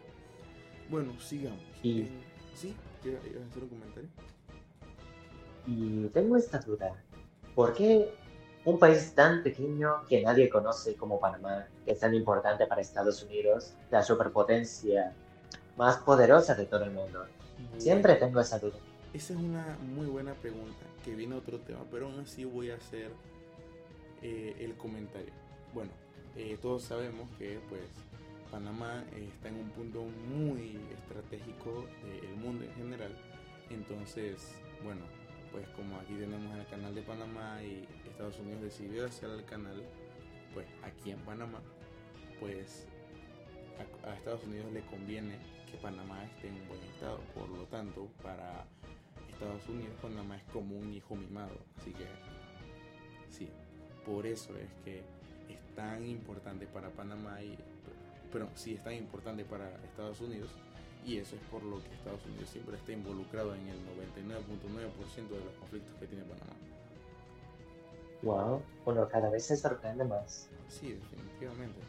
Bueno, 0.89 1.19
sigamos. 1.19 1.61
Y- 1.83 2.01
En- 2.01 2.23
¿Sí? 2.55 2.75
¿Quieres 3.03 3.19
hacer 3.21 3.63
un 3.65 3.69
comentario? 3.69 4.09
Y 5.67 6.07
tengo 6.07 6.37
esta 6.37 6.57
duda. 6.57 6.91
¿Por 7.53 7.75
qué 7.75 8.11
un 8.65 8.77
país 8.77 9.13
tan 9.15 9.41
pequeño 9.43 10.05
que 10.07 10.21
nadie 10.21 10.49
conoce 10.49 10.95
como 10.95 11.19
Panamá, 11.19 11.67
que 11.85 11.91
es 11.91 11.99
tan 11.99 12.13
importante 12.13 12.65
para 12.67 12.81
Estados 12.81 13.23
Unidos, 13.23 13.73
la 13.89 14.03
superpotencia 14.03 15.13
más 15.77 15.97
poderosa 15.97 16.55
de 16.55 16.65
todo 16.65 16.83
el 16.83 16.91
mundo? 16.91 17.25
Siempre 17.77 18.15
tengo 18.15 18.39
esa 18.39 18.59
duda. 18.59 18.77
Esa 19.13 19.33
es 19.33 19.39
una 19.39 19.77
muy 19.81 20.05
buena 20.05 20.33
pregunta 20.33 20.85
que 21.03 21.15
viene 21.15 21.35
a 21.35 21.37
otro 21.39 21.59
tema, 21.59 21.79
pero 21.89 22.07
aún 22.07 22.19
así 22.19 22.45
voy 22.45 22.69
a 22.69 22.75
hacer 22.75 23.11
eh, 24.21 24.55
el 24.59 24.75
comentario. 24.75 25.31
Bueno, 25.73 25.91
eh, 26.35 26.57
todos 26.61 26.83
sabemos 26.83 27.27
que 27.37 27.59
pues 27.69 27.81
Panamá 28.51 29.03
eh, 29.13 29.29
está 29.33 29.49
en 29.49 29.55
un 29.55 29.69
punto 29.69 30.03
muy 30.03 30.79
estratégico 30.93 31.85
del 32.03 32.35
mundo 32.35 32.65
en 32.65 32.73
general. 32.75 33.15
Entonces, 33.69 34.53
bueno, 34.83 35.01
pues 35.51 35.67
como 35.69 35.97
aquí 35.97 36.13
tenemos 36.13 36.57
el 36.57 36.65
canal 36.67 36.93
de 36.93 37.01
Panamá 37.01 37.61
y 37.63 37.87
Estados 38.19 38.39
Unidos 38.39 38.63
decidió 38.63 39.05
hacer 39.05 39.29
el 39.29 39.45
canal, 39.45 39.81
pues 40.53 40.67
aquí 40.83 41.11
en 41.11 41.19
Panamá, 41.19 41.61
pues 42.41 42.85
a, 44.03 44.13
Estados 44.13 44.43
Unidos 44.43 44.73
le 44.73 44.81
conviene 44.87 45.37
que 45.71 45.77
Panamá 45.77 46.25
esté 46.25 46.49
en 46.49 46.55
un 46.55 46.67
buen 46.67 46.83
estado. 46.83 47.21
Por 47.33 47.47
lo 47.47 47.63
tanto, 47.67 48.09
para 48.21 48.65
Estados 49.31 49.65
Unidos 49.69 49.93
Panamá 50.01 50.35
es 50.35 50.43
como 50.51 50.77
un 50.77 50.91
hijo 50.91 51.15
mimado. 51.15 51.55
Así 51.77 51.93
que 51.93 52.05
sí, 53.29 53.47
por 54.05 54.27
eso 54.27 54.53
es 54.57 54.67
que 54.83 54.97
es 55.47 55.75
tan 55.77 56.05
importante 56.05 56.67
para 56.67 56.89
Panamá 56.89 57.41
y 57.41 57.57
pero 58.33 58.49
sí 58.53 58.73
es 58.73 58.83
tan 58.83 58.95
importante 58.95 59.45
para 59.45 59.69
Estados 59.85 60.19
Unidos 60.19 60.49
y 61.05 61.19
eso 61.19 61.37
es 61.37 61.41
por 61.43 61.63
lo 61.63 61.81
que 61.81 61.95
Estados 61.95 62.25
Unidos 62.25 62.49
siempre 62.49 62.75
está 62.75 62.91
involucrado 62.91 63.55
en 63.55 63.65
el 63.65 63.77
99.9% 63.77 65.29
de 65.29 65.45
los 65.45 65.53
conflictos 65.57 65.95
que 66.01 66.05
tiene 66.05 66.25
Panamá. 66.25 66.57
Wow, 68.21 68.61
bueno, 68.85 69.07
cada 69.07 69.29
vez 69.29 69.45
se 69.45 69.55
sorprende 69.55 70.03
más. 70.03 70.49
Sí, 70.67 70.93
definitivamente. 70.93 71.79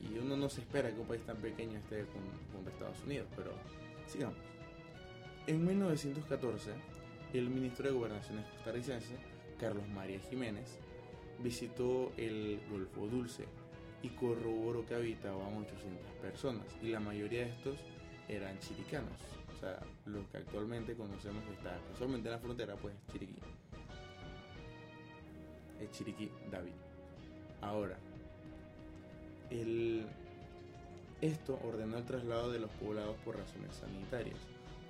Y 0.00 0.18
uno 0.18 0.36
no 0.36 0.48
se 0.48 0.60
espera 0.60 0.90
que 0.90 1.00
un 1.00 1.06
país 1.06 1.22
tan 1.26 1.36
pequeño 1.36 1.78
esté 1.78 2.04
junto 2.52 2.70
a 2.70 2.72
Estados 2.72 3.02
Unidos, 3.04 3.26
pero 3.36 3.50
sigamos. 4.06 4.36
En 5.46 5.64
1914, 5.64 6.70
el 7.34 7.50
ministro 7.50 7.86
de 7.86 7.94
Gobernaciones 7.94 8.46
costarricense, 8.46 9.16
Carlos 9.60 9.86
María 9.88 10.18
Jiménez, 10.20 10.78
visitó 11.38 12.12
el 12.16 12.60
Golfo 12.70 13.06
Dulce 13.06 13.44
y 14.02 14.08
corroboró 14.10 14.84
que 14.86 14.94
habitaban 14.94 15.56
800 15.58 16.12
personas 16.22 16.66
y 16.82 16.88
la 16.88 17.00
mayoría 17.00 17.44
de 17.44 17.50
estos 17.50 17.78
eran 18.28 18.58
chiricanos, 18.60 19.18
o 19.56 19.60
sea, 19.60 19.78
lo 20.04 20.28
que 20.30 20.38
actualmente 20.38 20.94
conocemos 20.94 21.44
que 21.44 21.52
está 21.52 21.78
casualmente 21.92 22.28
en 22.28 22.34
la 22.34 22.40
frontera, 22.40 22.76
pues 22.76 22.94
Chiriquí. 23.12 23.38
El 25.80 25.90
Chiriquí 25.90 26.30
David. 26.50 26.72
Ahora, 27.60 27.96
el, 29.50 30.06
esto 31.20 31.58
ordenó 31.64 31.98
el 31.98 32.04
traslado 32.04 32.50
de 32.50 32.58
los 32.58 32.70
poblados 32.72 33.16
por 33.24 33.36
razones 33.36 33.74
sanitarias. 33.76 34.38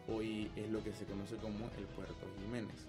Hoy 0.08 0.50
es 0.56 0.70
lo 0.70 0.82
que 0.82 0.92
se 0.92 1.04
conoce 1.04 1.36
como 1.36 1.66
el 1.78 1.84
Puerto 1.86 2.26
Jiménez, 2.40 2.86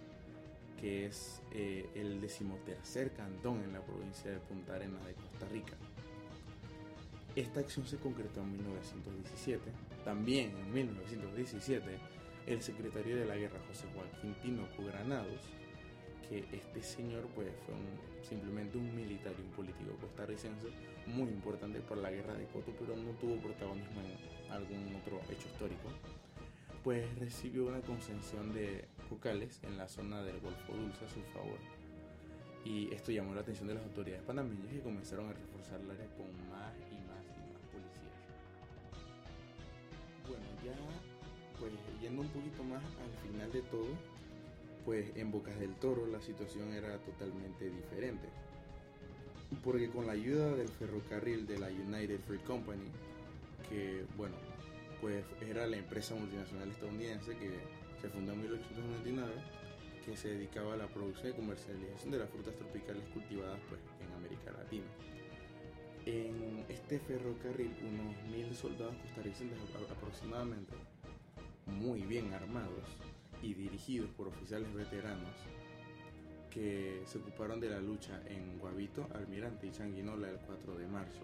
que 0.80 1.08
es 1.08 1.42
eh, 1.52 1.90
el 1.96 2.22
decimotercer 2.22 3.12
cantón 3.14 3.64
en 3.64 3.74
la 3.74 3.82
provincia 3.82 4.32
de 4.32 4.40
Punta 4.40 4.76
Arenas 4.76 5.06
de 5.06 5.14
Costa 5.14 5.48
Rica. 5.52 5.74
Esta 7.36 7.60
acción 7.60 7.86
se 7.86 7.98
concretó 7.98 8.42
en 8.42 8.52
1917. 8.54 9.72
También 10.04 10.52
en 10.58 10.74
1917, 10.74 11.86
el 12.48 12.62
secretario 12.62 13.16
de 13.18 13.26
la 13.26 13.36
guerra, 13.36 13.60
José 13.68 13.86
Joaquín 13.94 14.36
Tinoco 14.42 14.84
Granados, 14.86 15.42
que 16.30 16.40
este 16.52 16.82
señor 16.82 17.26
pues, 17.36 17.50
fue 17.66 17.76
simplemente 18.28 18.78
un 18.78 18.96
militar 18.96 19.34
y 19.38 19.42
un 19.42 19.52
político 19.52 19.96
costarricense 20.02 20.68
muy 21.06 21.30
importante 21.30 21.80
por 21.80 21.98
la 21.98 22.12
guerra 22.12 22.34
de 22.34 22.46
Coto, 22.48 22.74
pero 22.80 22.96
no 22.96 23.12
tuvo 23.12 23.38
protagonismo 23.38 24.02
en 24.02 24.52
algún 24.52 24.96
otro 24.96 25.20
hecho 25.32 25.48
histórico, 25.48 25.90
pues 26.84 27.04
recibió 27.20 27.68
una 27.68 27.82
concesión 27.82 28.54
de 28.54 28.86
cocales 29.10 29.60
en 29.63 29.78
la 29.78 29.88
zona 29.88 30.22
del 30.24 30.40
Golfo 30.40 30.74
Dulce 30.74 31.06
a 31.06 31.10
su 31.10 31.22
favor. 31.34 31.60
Y 32.66 32.94
esto 32.94 33.12
llamó 33.12 33.34
la 33.34 33.42
atención 33.42 33.68
de 33.70 33.76
las 33.76 33.84
autoridades 33.84 34.24
panameñas 34.24 34.68
que 34.68 34.82
comenzaron 34.82 35.30
a 35.30 35.34
reforzar 35.34 35.80
el 35.80 35.90
área 35.90 36.08
con 36.18 36.28
más 36.50 36.76
y 36.92 36.96
más 37.08 37.24
y 37.32 37.40
más 37.54 37.62
policías. 37.72 38.18
Bueno, 40.28 40.46
ya 40.66 40.76
pues 41.60 41.72
yendo 42.02 42.22
un 42.22 42.28
poquito 42.30 42.63
más 42.63 42.84
al 42.84 43.30
final 43.30 43.52
de 43.52 43.62
todo, 43.63 43.88
pues 44.88 45.12
en 45.17 45.32
Bocas 45.32 45.60
del 45.60 45.76
Toro 45.76 46.08
la 46.08 46.21
situación 46.21 46.71
era 46.71 46.97
totalmente 47.00 47.69
diferente. 47.69 48.30
Porque 49.62 49.89
con 49.89 50.08
la 50.08 50.13
ayuda 50.13 50.56
del 50.56 50.69
ferrocarril 50.69 51.45
de 51.45 51.60
la 51.60 51.67
United 51.67 52.21
Fruit 52.21 52.41
Company, 52.45 52.88
que 53.67 54.06
bueno, 54.15 54.38
pues 55.02 55.26
era 55.41 55.67
la 55.67 55.76
empresa 55.76 56.15
multinacional 56.15 56.69
estadounidense 56.69 57.36
que 57.36 57.52
se 58.02 58.08
fundó 58.08 58.32
en 58.32 58.43
1899, 58.43 59.34
que 60.06 60.15
se 60.15 60.30
dedicaba 60.30 60.76
a 60.76 60.78
la 60.78 60.88
producción 60.88 61.34
y 61.34 61.36
comercialización 61.36 62.12
de 62.12 62.19
las 62.19 62.30
frutas 62.30 62.56
tropicales 62.56 63.04
cultivadas 63.10 63.60
pues, 63.67 63.82
en 64.00 64.15
América 64.15 64.54
Latina. 64.58 64.88
En 66.06 66.63
este 66.69 67.00
ferrocarril, 67.00 67.76
unos 67.82 68.15
mil 68.32 68.56
soldados 68.56 68.95
costarricenses 69.02 69.60
aproximadamente, 69.91 70.71
muy 71.65 72.04
bien 72.04 72.34
armados 72.34 72.86
y 73.41 73.54
dirigidos 73.54 74.10
por 74.12 74.28
oficiales 74.28 74.73
veteranos, 74.73 75.36
que 76.50 77.04
se 77.06 77.17
ocuparon 77.19 77.60
de 77.60 77.69
la 77.69 77.80
lucha 77.80 78.21
en 78.26 78.58
Guavito, 78.60 79.08
Almirante 79.13 79.67
y 79.67 79.71
Changuinola 79.71 80.30
el 80.30 80.38
4 80.38 80.76
de 80.76 80.88
marzo. 80.88 81.21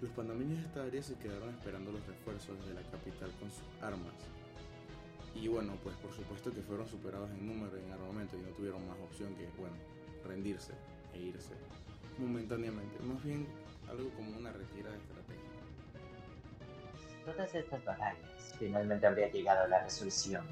Los 0.00 0.10
panameños 0.12 0.60
de 0.60 0.66
esta 0.66 0.82
área 0.84 1.02
se 1.02 1.16
quedaron 1.16 1.50
esperando 1.50 1.92
los 1.92 2.06
refuerzos 2.06 2.56
de 2.66 2.74
la 2.74 2.82
capital 2.82 3.30
con 3.40 3.50
sus 3.50 3.82
armas. 3.82 4.14
Y 5.34 5.48
bueno, 5.48 5.76
pues 5.82 5.94
por 5.96 6.12
supuesto 6.12 6.52
que 6.52 6.62
fueron 6.62 6.86
superados 6.86 7.30
en 7.30 7.46
número 7.46 7.76
y 7.78 7.84
en 7.84 7.92
armamento 7.92 8.36
y 8.36 8.40
no 8.40 8.48
tuvieron 8.50 8.86
más 8.88 8.98
opción 8.98 9.34
que, 9.34 9.46
bueno, 9.58 9.76
rendirse 10.24 10.72
e 11.14 11.20
irse 11.20 11.54
momentáneamente. 12.18 12.98
Más 13.04 13.22
bien 13.22 13.46
algo 13.88 14.10
como 14.10 14.36
una 14.36 14.52
retirada 14.52 14.96
estratégica. 14.96 15.48
Todas 17.24 17.54
estas 17.54 17.84
batallas 17.84 18.54
finalmente 18.58 19.06
habría 19.06 19.30
llegado 19.30 19.64
a 19.64 19.68
la 19.68 19.84
resolución. 19.84 20.44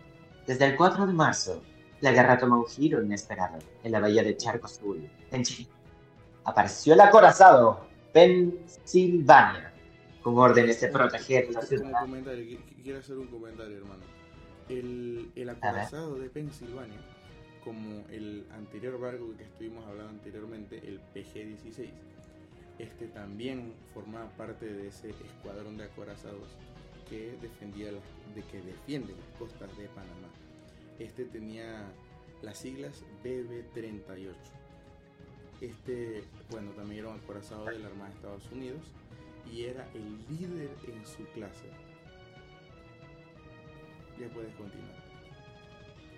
Desde 0.47 0.65
el 0.65 0.77
4 0.77 1.07
de 1.07 1.13
marzo, 1.13 1.63
la 2.01 2.13
guerra 2.13 2.39
tomó 2.39 2.59
un 2.59 2.67
giro 2.67 3.03
inesperado 3.03 3.59
en 3.83 3.93
la 3.93 4.01
bahía 4.01 4.23
de 4.23 4.37
Charco 4.37 4.67
Azul, 4.67 5.09
en 5.33 5.43
Chile. 5.43 5.69
Apareció 6.45 6.95
el 6.95 7.01
acorazado 7.01 7.87
Pennsylvania, 8.13 9.73
con 10.23 10.39
órdenes 10.39 10.81
de 10.81 10.89
proteger 10.89 11.51
la 11.51 11.63
ciudad. 11.63 12.07
Quiero 12.83 12.99
hacer 13.01 13.19
un 13.19 13.27
comentario, 13.27 13.79
hermano. 13.79 14.03
El, 14.69 15.33
el 15.35 15.49
acorazado 15.51 16.15
de 16.17 16.31
Pennsylvania, 16.31 17.01
como 17.65 18.05
el 18.11 18.47
anterior 18.53 19.01
barco 19.01 19.37
que 19.37 19.45
estuvimos 19.45 19.85
hablando 19.87 20.11
anteriormente, 20.11 20.79
el 20.87 21.01
PG-16, 21.13 21.91
este 22.79 23.07
también 23.09 23.75
formaba 23.93 24.29
parte 24.37 24.67
de 24.67 24.89
ese 24.89 25.11
escuadrón 25.11 25.77
de 25.77 25.85
acorazados 25.85 26.57
que 27.09 27.37
defendía 27.41 27.91
de 27.91 28.43
que 28.51 28.61
defiende 28.63 29.13
las 29.13 29.39
costas 29.39 29.77
de 29.77 29.87
Panamá. 29.89 30.29
Este 30.99 31.25
tenía 31.25 31.85
las 32.43 32.59
siglas 32.59 33.03
BB38. 33.25 34.35
Este, 35.61 36.25
bueno, 36.51 36.71
también 36.73 37.01
era 37.01 37.15
un 37.15 37.21
acorazado 37.21 37.65
de 37.67 37.79
la 37.79 37.87
Armada 37.89 38.11
de 38.11 38.17
Estados 38.17 38.53
Unidos 38.53 38.83
y 39.51 39.65
era 39.65 39.89
el 39.95 40.19
líder 40.29 40.71
en 40.89 41.07
su 41.07 41.25
clase. 41.33 41.67
Ya 44.19 44.29
puedes 44.29 44.55
continuar. 44.55 45.07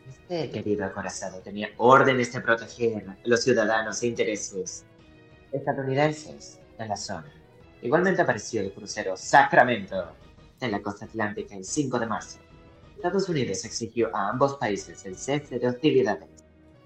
Este 0.09 0.51
querido 0.51 0.87
acorazado 0.87 1.41
tenía 1.41 1.71
órdenes 1.77 2.33
de 2.33 2.41
proteger 2.41 3.09
a 3.09 3.19
los 3.25 3.43
ciudadanos 3.43 4.03
e 4.03 4.07
intereses 4.07 4.85
estadounidenses 5.53 6.59
en 6.79 6.89
la 6.89 6.97
zona. 6.97 7.31
Igualmente 7.83 8.23
apareció 8.23 8.63
el 8.63 8.73
crucero 8.73 9.17
Sacramento 9.17 10.15
en 10.67 10.73
la 10.73 10.83
costa 10.83 11.05
atlántica 11.05 11.55
el 11.55 11.65
5 11.65 11.99
de 11.99 12.07
marzo 12.07 12.39
Estados 12.99 13.29
Unidos 13.29 13.65
exigió 13.65 14.15
a 14.15 14.29
ambos 14.29 14.57
países 14.57 15.07
el 15.07 15.17
cese 15.17 15.61
de 15.61 15.69
hostilidades 15.69 16.29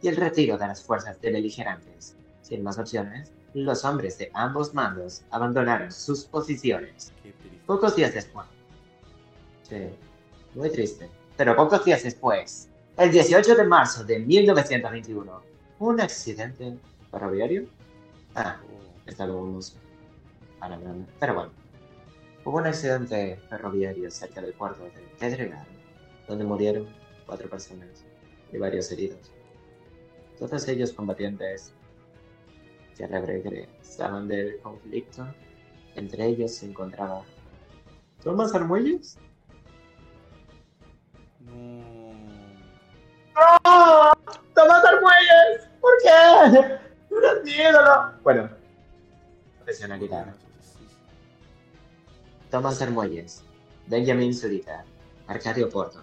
y 0.03 0.09
el 0.09 0.17
retiro 0.17 0.59
de 0.59 0.67
las 0.67 0.83
fuerzas 0.83 1.19
de 1.23 1.33
beligerantes. 1.33 2.15
Sin 2.43 2.63
más 2.63 2.79
opciones, 2.79 3.33
los 3.55 3.83
hombres 3.87 4.19
de 4.19 4.31
ambos 4.35 4.75
mandos 4.75 5.23
abandonaron 5.31 5.91
sus 5.91 6.25
posiciones. 6.25 7.13
Pocos 7.65 7.97
días 7.97 8.13
después. 8.13 8.47
Sí, 9.67 9.89
muy 10.55 10.69
triste. 10.69 11.09
Pero 11.39 11.57
pocos 11.57 11.83
días 11.83 12.03
después, 12.03 12.69
el 12.99 13.11
18 13.11 13.55
de 13.55 13.65
marzo 13.65 14.05
de 14.05 14.19
1921, 14.19 15.43
un 15.79 15.99
accidente 15.99 16.77
ferroviario. 17.11 17.65
Ah, 18.35 18.61
está 19.07 19.27
luego 19.27 19.59
Pero 21.19 21.35
bueno, 21.35 21.53
hubo 22.45 22.59
un 22.59 22.67
accidente 22.67 23.41
ferroviario 23.49 24.11
cerca 24.11 24.41
del 24.41 24.53
puerto 24.55 24.85
de 24.85 24.91
Pedregal 25.19 25.67
donde 26.27 26.45
murieron 26.45 26.89
cuatro 27.27 27.49
personas 27.49 28.05
y 28.53 28.59
varios 28.59 28.91
heridos. 28.93 29.33
Todos 30.39 30.67
ellos 30.69 30.93
combatientes 30.93 31.73
que 32.97 33.07
regresaban 33.07 34.29
del 34.29 34.59
conflicto. 34.61 35.27
Entre 35.95 36.27
ellos 36.27 36.55
se 36.55 36.67
encontraba 36.67 37.23
Tomás 38.23 38.55
Armuelles. 38.55 39.19
No. 41.41 42.13
¡No! 43.35 44.13
¡Tomás 44.55 44.85
Armuelles! 44.85 45.69
¿Por 45.81 45.93
qué? 46.03 46.79
¡No 47.11 47.19
eres 47.19 47.45
mi 47.45 47.51
ídolo! 47.51 48.13
Bueno, 48.23 48.51
profesionalidad. 49.59 50.35
Tomás 52.53 52.83
Armuelles, 52.83 53.43
Benjamin 53.87 54.35
Zurita, 54.35 54.85
Arcadio 55.27 55.71
Porto, 55.71 56.03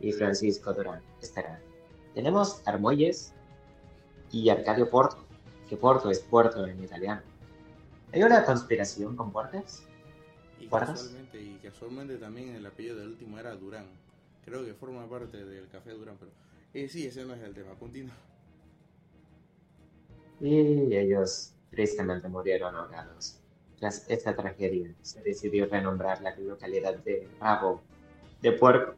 y 0.00 0.12
Francisco 0.12 0.72
Durán 0.72 1.02
estará 1.20 1.60
Tenemos 2.14 2.66
Armuelles 2.66 3.34
y 4.32 4.48
Arcadio 4.48 4.88
Porto, 4.88 5.18
que 5.68 5.76
Porto 5.76 6.10
es 6.10 6.20
puerto 6.20 6.66
en 6.66 6.82
italiano. 6.82 7.20
¿Hay 8.14 8.22
una 8.22 8.46
conspiración 8.46 9.14
con 9.14 9.30
puertos? 9.30 9.82
Y 10.58 10.68
casualmente, 10.68 11.42
y 11.42 11.58
casualmente 11.62 12.16
también 12.16 12.56
el 12.56 12.64
apellido 12.64 12.96
del 12.96 13.08
último 13.08 13.38
era 13.38 13.54
Durán. 13.54 13.84
Creo 14.42 14.64
que 14.64 14.72
forma 14.72 15.06
parte 15.06 15.44
del 15.44 15.68
Café 15.68 15.90
Durán, 15.90 16.16
pero 16.18 16.32
eh, 16.72 16.88
sí, 16.88 17.06
ese 17.06 17.26
no 17.26 17.34
es 17.34 17.42
el 17.42 17.52
tema. 17.52 17.74
Continúa. 17.78 18.16
Y 20.40 20.96
ellos 20.96 21.52
tristemente 21.68 22.26
murieron 22.26 22.74
ahogados. 22.74 23.43
Tras 23.84 24.06
esta 24.08 24.34
tragedia, 24.34 24.88
se 25.02 25.20
decidió 25.20 25.66
renombrar 25.66 26.22
la 26.22 26.34
localidad 26.36 26.94
de 27.00 27.28
Rabo 27.38 27.82
de 28.40 28.52
Puerco. 28.52 28.94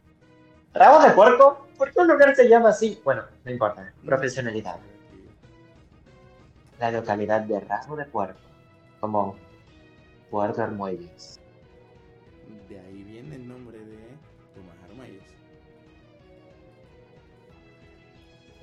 ¿Rabo 0.73 1.03
de 1.03 1.11
Puerco? 1.11 1.67
¿Por 1.77 1.91
qué 1.91 1.99
un 1.99 2.07
lugar 2.07 2.37
se 2.37 2.49
llama 2.49 2.69
así? 2.69 3.01
Bueno, 3.03 3.25
no 3.45 3.51
importa. 3.51 3.93
Profesionalidad. 4.05 4.79
La 6.79 6.93
localidad 6.93 7.41
de 7.41 7.59
Rabo 7.59 7.97
de 7.97 8.05
Puerco, 8.05 8.39
como 9.01 9.35
Puerto 10.31 10.63
Armuelles. 10.63 11.41
De 12.69 12.79
ahí 12.79 13.03
viene 13.03 13.35
el 13.35 13.49
nombre 13.49 13.79
de 13.81 13.99
Tomás 14.55 14.77
Armuelles. 14.89 15.35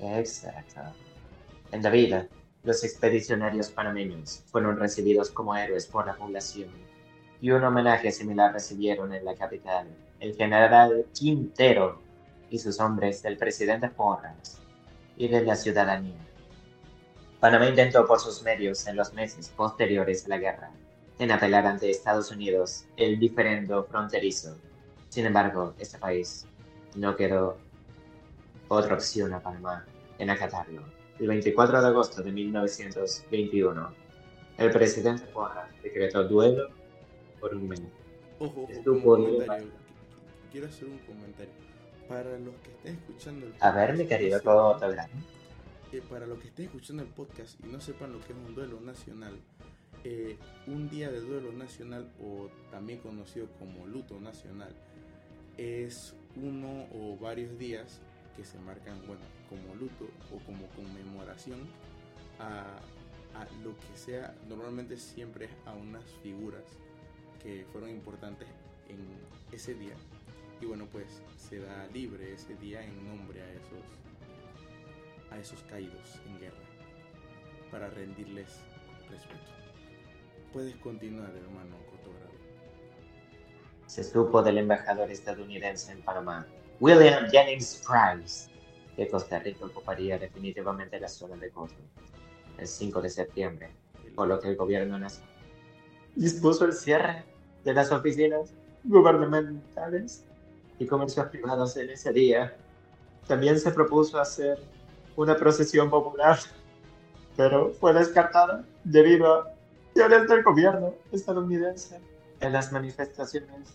Exacto. 0.00 0.80
En 1.70 1.82
la 1.82 1.90
vida, 1.90 2.26
los 2.64 2.82
expedicionarios 2.82 3.68
panameños 3.70 4.42
fueron 4.46 4.78
recibidos 4.78 5.30
como 5.30 5.54
héroes 5.54 5.86
por 5.86 6.06
la 6.06 6.16
población 6.16 6.70
y 7.40 7.50
un 7.50 7.62
homenaje 7.62 8.10
similar 8.10 8.54
recibieron 8.54 9.12
en 9.12 9.22
la 9.22 9.34
capital 9.34 9.86
el 10.18 10.34
general 10.34 11.04
Quintero 11.12 12.00
y 12.48 12.58
sus 12.58 12.80
hombres 12.80 13.22
del 13.22 13.36
presidente 13.36 13.90
Porras 13.90 14.60
y 15.16 15.28
de 15.28 15.42
la 15.42 15.56
ciudadanía. 15.56 16.16
Panamá 17.38 17.68
intentó 17.68 18.06
por 18.06 18.18
sus 18.18 18.42
medios 18.42 18.86
en 18.86 18.96
los 18.96 19.12
meses 19.12 19.50
posteriores 19.50 20.24
a 20.24 20.30
la 20.30 20.38
guerra 20.38 20.70
en 21.18 21.32
apelar 21.32 21.66
ante 21.66 21.90
Estados 21.90 22.30
Unidos 22.30 22.86
el 22.96 23.20
diferendo 23.20 23.84
fronterizo. 23.84 24.56
Sin 25.10 25.26
embargo, 25.26 25.74
este 25.78 25.98
país 25.98 26.46
no 26.94 27.14
quedó 27.14 27.58
otra 28.68 28.94
opción 28.94 29.34
a 29.34 29.40
Panamá 29.40 29.84
en 30.18 30.30
acatarlo 30.30 30.93
el 31.18 31.28
24 31.28 31.80
de 31.80 31.86
agosto 31.86 32.22
de 32.22 32.32
1921, 32.32 33.94
el 34.58 34.70
presidente 34.70 35.26
Porras 35.26 35.70
decretó 35.82 36.24
duelo 36.24 36.68
por 37.40 37.54
un 37.54 37.68
mes. 37.68 37.82
Ojo, 38.38 38.68
ojo 38.86 39.38
Quiero 40.50 40.68
hacer 40.68 40.88
un 40.88 40.98
comentario. 40.98 41.52
Para 42.08 42.38
los 42.38 42.54
que 42.56 42.70
estén 42.70 42.94
escuchando 42.96 43.46
el 43.46 43.52
podcast, 43.52 43.64
A 43.64 43.72
ver, 43.72 43.96
mi 43.96 44.06
querido 44.06 44.40
todo 44.40 44.78
eh, 45.92 46.02
Para 46.08 46.26
los 46.26 46.38
que 46.38 46.48
estén 46.48 46.66
escuchando 46.66 47.02
el 47.02 47.08
podcast 47.08 47.58
y 47.64 47.68
no 47.68 47.80
sepan 47.80 48.12
lo 48.12 48.20
que 48.20 48.32
es 48.32 48.38
un 48.38 48.54
duelo 48.54 48.80
nacional, 48.80 49.40
eh, 50.04 50.36
un 50.66 50.90
día 50.90 51.10
de 51.10 51.20
duelo 51.20 51.50
nacional 51.52 52.12
o 52.20 52.50
también 52.70 52.98
conocido 52.98 53.48
como 53.58 53.86
luto 53.86 54.20
nacional 54.20 54.74
es 55.56 56.14
uno 56.36 56.86
o 56.92 57.16
varios 57.16 57.56
días 57.58 58.00
que 58.36 58.44
se 58.44 58.58
marcan, 58.58 58.98
bueno, 59.06 59.22
como 59.48 59.74
luto 59.74 60.08
o 60.32 60.38
como 60.44 60.66
conmemoración 60.68 61.60
a, 62.38 62.64
lo 63.64 63.76
que 63.76 63.96
sea, 63.96 64.32
normalmente 64.48 64.96
siempre 64.96 65.48
a 65.66 65.72
unas 65.72 66.04
figuras 66.22 66.62
que 67.42 67.66
fueron 67.72 67.90
importantes 67.90 68.46
en 68.88 68.98
ese 69.52 69.74
día. 69.74 69.94
Y 70.60 70.66
bueno, 70.66 70.86
pues 70.92 71.20
se 71.36 71.58
da 71.58 71.86
libre 71.88 72.32
ese 72.32 72.54
día 72.56 72.82
en 72.84 73.04
nombre 73.04 73.42
a 73.42 73.50
esos, 73.50 75.32
a 75.32 75.38
esos 75.38 75.60
caídos 75.64 76.20
en 76.26 76.38
guerra, 76.38 76.62
para 77.72 77.90
rendirles 77.90 78.60
respeto. 79.10 79.50
Puedes 80.52 80.76
continuar, 80.76 81.30
hermano 81.34 81.76
Cotogrado. 81.90 82.34
Se 83.86 84.04
supo 84.04 84.42
del 84.42 84.58
embajador 84.58 85.10
estadounidense 85.10 85.90
en 85.90 86.02
Panamá, 86.02 86.46
William 86.84 87.30
Jennings 87.30 87.82
Price, 87.88 88.50
que 88.94 89.08
Costa 89.08 89.38
Rica 89.38 89.64
ocuparía 89.64 90.18
definitivamente 90.18 91.00
la 91.00 91.08
zona 91.08 91.34
de 91.36 91.48
Coto 91.48 91.72
el 92.58 92.68
5 92.68 93.00
de 93.00 93.08
septiembre, 93.08 93.70
por 94.14 94.28
lo 94.28 94.38
que 94.38 94.50
el 94.50 94.56
gobierno 94.56 94.98
nacional 94.98 95.32
dispuso 96.14 96.66
el 96.66 96.74
cierre 96.74 97.24
de 97.64 97.72
las 97.72 97.90
oficinas 97.90 98.52
gubernamentales 98.84 100.26
y 100.78 100.86
comercios 100.86 101.26
privados 101.28 101.74
en 101.78 101.88
ese 101.88 102.12
día. 102.12 102.54
También 103.26 103.58
se 103.58 103.70
propuso 103.70 104.20
hacer 104.20 104.58
una 105.16 105.38
procesión 105.38 105.88
popular, 105.88 106.38
pero 107.34 107.72
fue 107.80 107.94
descartada 107.94 108.62
debido 108.84 109.32
a 109.32 109.54
acciones 109.88 110.28
del 110.28 110.42
gobierno 110.42 110.94
estadounidense. 111.12 111.98
En 112.40 112.52
las 112.52 112.72
manifestaciones 112.72 113.70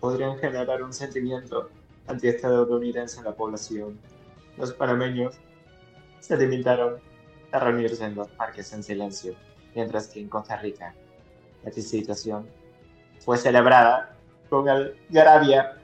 podrían 0.00 0.38
generar 0.38 0.82
un 0.82 0.94
sentimiento 0.94 1.68
antiestadounidense 2.06 3.18
en 3.18 3.24
la 3.24 3.32
población 3.32 3.98
los 4.56 4.72
panameños 4.72 5.34
se 6.20 6.36
limitaron 6.36 7.00
a 7.50 7.58
reunirse 7.58 8.04
en 8.04 8.14
los 8.14 8.28
parques 8.28 8.72
en 8.72 8.82
silencio, 8.82 9.34
mientras 9.74 10.08
que 10.08 10.20
en 10.20 10.28
Costa 10.28 10.56
Rica 10.56 10.94
la 11.64 11.72
situación 11.72 12.48
fue 13.20 13.38
celebrada 13.38 14.14
con 14.48 14.68
el 14.68 14.96
Garabia. 15.08 15.78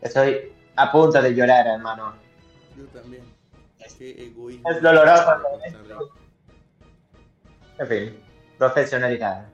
Estoy 0.00 0.52
a 0.76 0.92
punto 0.92 1.20
de 1.20 1.34
llorar, 1.34 1.66
hermano. 1.66 2.14
Yo 2.76 2.84
también. 2.86 3.24
Es, 3.78 3.96
es 4.00 4.82
doloroso. 4.82 5.40
En 7.78 7.86
fin, 7.86 8.20
profesionalidad. 8.58 9.46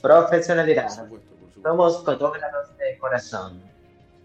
Profesionalidad. 0.00 0.88
Somos 1.62 2.04
fotógrafos 2.04 2.76
de 2.76 2.98
corazón. 2.98 3.71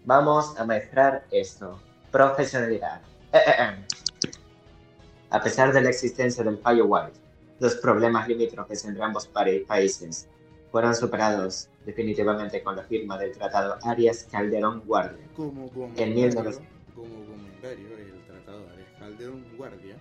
Vamos 0.08 0.58
a 0.58 0.64
maestrar 0.64 1.26
esto. 1.30 1.78
Profesionalidad. 2.10 3.02
Eh, 3.30 3.36
eh, 3.46 3.52
eh. 3.58 4.30
A 5.28 5.38
pesar 5.42 5.70
de 5.70 5.82
la 5.82 5.90
existencia 5.90 6.42
del 6.42 6.56
fallo 6.56 6.86
White, 6.86 7.18
los 7.60 7.74
problemas 7.74 8.26
limítrofes 8.26 8.86
entre 8.86 9.02
ambos 9.02 9.26
países 9.26 10.26
fueron 10.72 10.94
superados 10.94 11.68
definitivamente 11.84 12.62
con 12.62 12.76
la 12.76 12.84
firma 12.84 13.18
del 13.18 13.32
Tratado 13.32 13.76
Arias 13.82 14.26
Calderón 14.32 14.80
Guardia. 14.86 15.26
Como 15.36 15.68
comentario, 15.68 16.54
como 16.94 17.26
comentario, 17.26 17.88
el 17.98 18.24
Tratado 18.26 18.66
Arias 18.70 18.88
Calderón 18.98 19.44
Guardia 19.58 19.96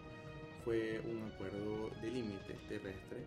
fue 0.63 1.01
un 1.03 1.29
acuerdo 1.33 1.89
de 2.01 2.09
límites 2.09 2.65
terrestre 2.69 3.25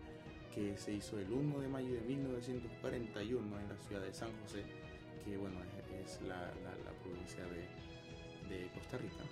que 0.55 0.75
se 0.79 0.93
hizo 0.93 1.19
el 1.19 1.31
1 1.31 1.59
de 1.59 1.67
mayo 1.67 1.93
de 1.93 2.01
1941 2.01 3.59
en 3.59 3.69
la 3.69 3.77
ciudad 3.87 4.01
de 4.01 4.13
San 4.15 4.29
José, 4.41 4.63
que 5.23 5.37
bueno 5.37 5.59
es, 5.61 5.80
la, 6.27 6.35
la, 6.63 6.91
provincia 7.03 7.43
de, 7.45 8.53
de 8.55 8.69
Costa 8.69 8.97
Rica 8.97 9.23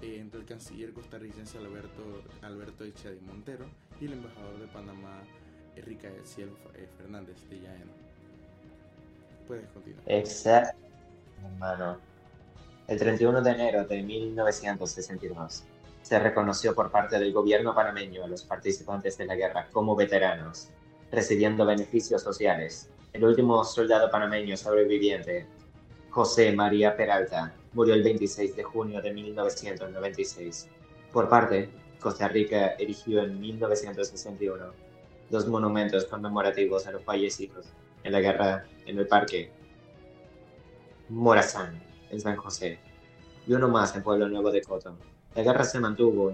entre 0.00 0.40
el 0.40 0.46
canciller 0.46 0.92
costarricense 0.92 1.58
Alberto, 1.58 2.22
Alberto 2.42 2.84
Echadi 2.84 3.20
Montero 3.20 3.66
y 4.00 4.06
el 4.06 4.12
embajador 4.14 4.58
de 4.58 4.66
Panamá, 4.68 5.22
Enrique 5.74 6.08
Ciel 6.24 6.50
eh, 6.74 6.88
Fernández 6.96 7.36
de 7.48 7.60
Yaeno. 7.60 7.92
Puedes 9.46 9.68
continuar. 9.70 10.02
Exacto, 10.06 10.78
hermano. 11.44 11.98
El 12.86 12.98
31 12.98 13.42
de 13.42 13.50
enero 13.50 13.84
de 13.84 14.02
1962 14.02 15.64
se 16.02 16.18
reconoció 16.18 16.74
por 16.74 16.90
parte 16.90 17.18
del 17.18 17.32
gobierno 17.32 17.74
panameño 17.74 18.24
a 18.24 18.28
los 18.28 18.44
participantes 18.44 19.18
de 19.18 19.26
la 19.26 19.34
guerra 19.34 19.68
como 19.72 19.96
veteranos, 19.96 20.68
recibiendo 21.10 21.66
beneficios 21.66 22.22
sociales. 22.22 22.88
El 23.12 23.24
último 23.24 23.64
soldado 23.64 24.10
panameño 24.10 24.56
sobreviviente, 24.56 25.46
José 26.10 26.52
María 26.52 26.96
Peralta, 26.96 27.54
murió 27.74 27.94
el 27.94 28.02
26 28.02 28.56
de 28.56 28.62
junio 28.62 29.02
de 29.02 29.12
1996. 29.12 30.68
Por 31.12 31.28
parte, 31.28 31.68
Costa 32.00 32.28
Rica 32.28 32.74
erigió 32.78 33.22
en 33.22 33.38
1961 33.38 34.64
dos 35.30 35.46
monumentos 35.46 36.06
conmemorativos 36.06 36.86
a 36.86 36.92
los 36.92 37.02
fallecidos 37.02 37.66
en 38.02 38.12
la 38.12 38.20
guerra 38.20 38.66
en 38.86 38.98
el 38.98 39.06
parque 39.06 39.50
Morazán, 41.10 41.82
en 42.10 42.20
San 42.20 42.36
José, 42.36 42.78
y 43.46 43.52
uno 43.52 43.68
más 43.68 43.94
en 43.94 44.02
Pueblo 44.02 44.28
Nuevo 44.28 44.50
de 44.50 44.62
Coto. 44.62 44.96
La 45.34 45.42
guerra 45.42 45.64
se 45.64 45.80
mantuvo 45.80 46.32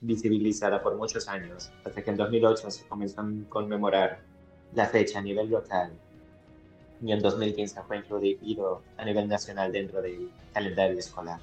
invisibilizada 0.00 0.82
por 0.82 0.96
muchos 0.96 1.28
años, 1.28 1.70
hasta 1.84 2.02
que 2.02 2.10
en 2.10 2.16
2008 2.16 2.70
se 2.70 2.88
comenzó 2.88 3.20
a 3.20 3.28
conmemorar 3.48 4.20
la 4.74 4.86
fecha 4.86 5.18
a 5.18 5.22
nivel 5.22 5.50
local 5.50 5.92
y 7.02 7.12
en 7.12 7.20
2015 7.20 7.82
fue 7.82 7.98
incluido 7.98 8.82
a 8.96 9.04
nivel 9.04 9.28
nacional 9.28 9.72
dentro 9.72 10.02
del 10.02 10.30
calendario 10.52 10.98
escolar. 10.98 11.40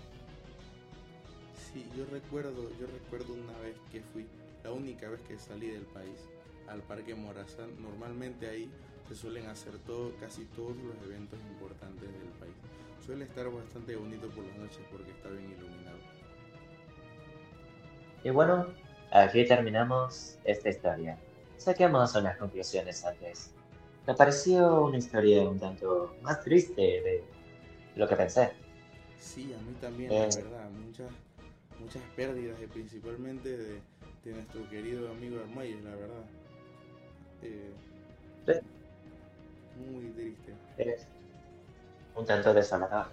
Sí, 1.73 1.85
yo 1.95 2.05
recuerdo, 2.11 2.69
yo 2.79 2.87
recuerdo 2.87 3.33
una 3.33 3.57
vez 3.59 3.75
que 3.91 4.01
fui, 4.01 4.25
la 4.63 4.71
única 4.71 5.09
vez 5.09 5.19
que 5.21 5.37
salí 5.37 5.67
del 5.67 5.85
país, 5.85 6.19
al 6.67 6.81
Parque 6.81 7.15
Morazán. 7.15 7.69
Normalmente 7.81 8.47
ahí 8.49 8.69
se 9.07 9.15
suelen 9.15 9.47
hacer 9.47 9.77
todo, 9.79 10.11
casi 10.19 10.45
todos 10.45 10.75
los 10.77 10.95
eventos 11.05 11.39
importantes 11.49 12.01
del 12.01 12.29
país. 12.39 12.53
Suele 13.05 13.25
estar 13.25 13.49
bastante 13.49 13.95
bonito 13.95 14.27
por 14.29 14.43
las 14.43 14.57
noches 14.57 14.81
porque 14.91 15.11
está 15.11 15.29
bien 15.29 15.51
iluminado. 15.57 15.97
Y 18.23 18.29
bueno, 18.29 18.67
aquí 19.11 19.45
terminamos 19.45 20.37
esta 20.43 20.69
historia. 20.69 21.17
Saquemos 21.57 22.13
unas 22.15 22.37
conclusiones 22.37 23.05
antes. 23.05 23.51
Me 24.07 24.13
pareció 24.13 24.85
una 24.85 24.97
historia 24.97 25.41
un 25.43 25.59
tanto 25.59 26.15
más 26.21 26.41
triste 26.41 26.81
de 26.81 27.23
lo 27.95 28.07
que 28.07 28.15
pensé. 28.15 28.53
Sí, 29.19 29.53
a 29.53 29.57
mí 29.61 29.73
también, 29.81 30.09
la 30.11 30.23
Eh. 30.25 30.29
verdad. 30.35 30.69
Muchas, 30.69 31.11
muchas 31.79 32.01
pérdidas, 32.15 32.57
y 32.61 32.67
principalmente 32.67 33.57
de, 33.57 33.81
de 34.23 34.33
nuestro 34.33 34.67
querido 34.69 35.09
amigo 35.11 35.39
Armayes, 35.41 35.83
la 35.83 35.95
verdad. 35.95 36.23
Eh, 37.41 37.71
Sí. 38.45 38.53
muy 39.75 40.05
triste. 40.11 40.53
Es 40.77 41.05
un 42.15 42.25
tanto 42.25 42.53
desolador. 42.53 43.07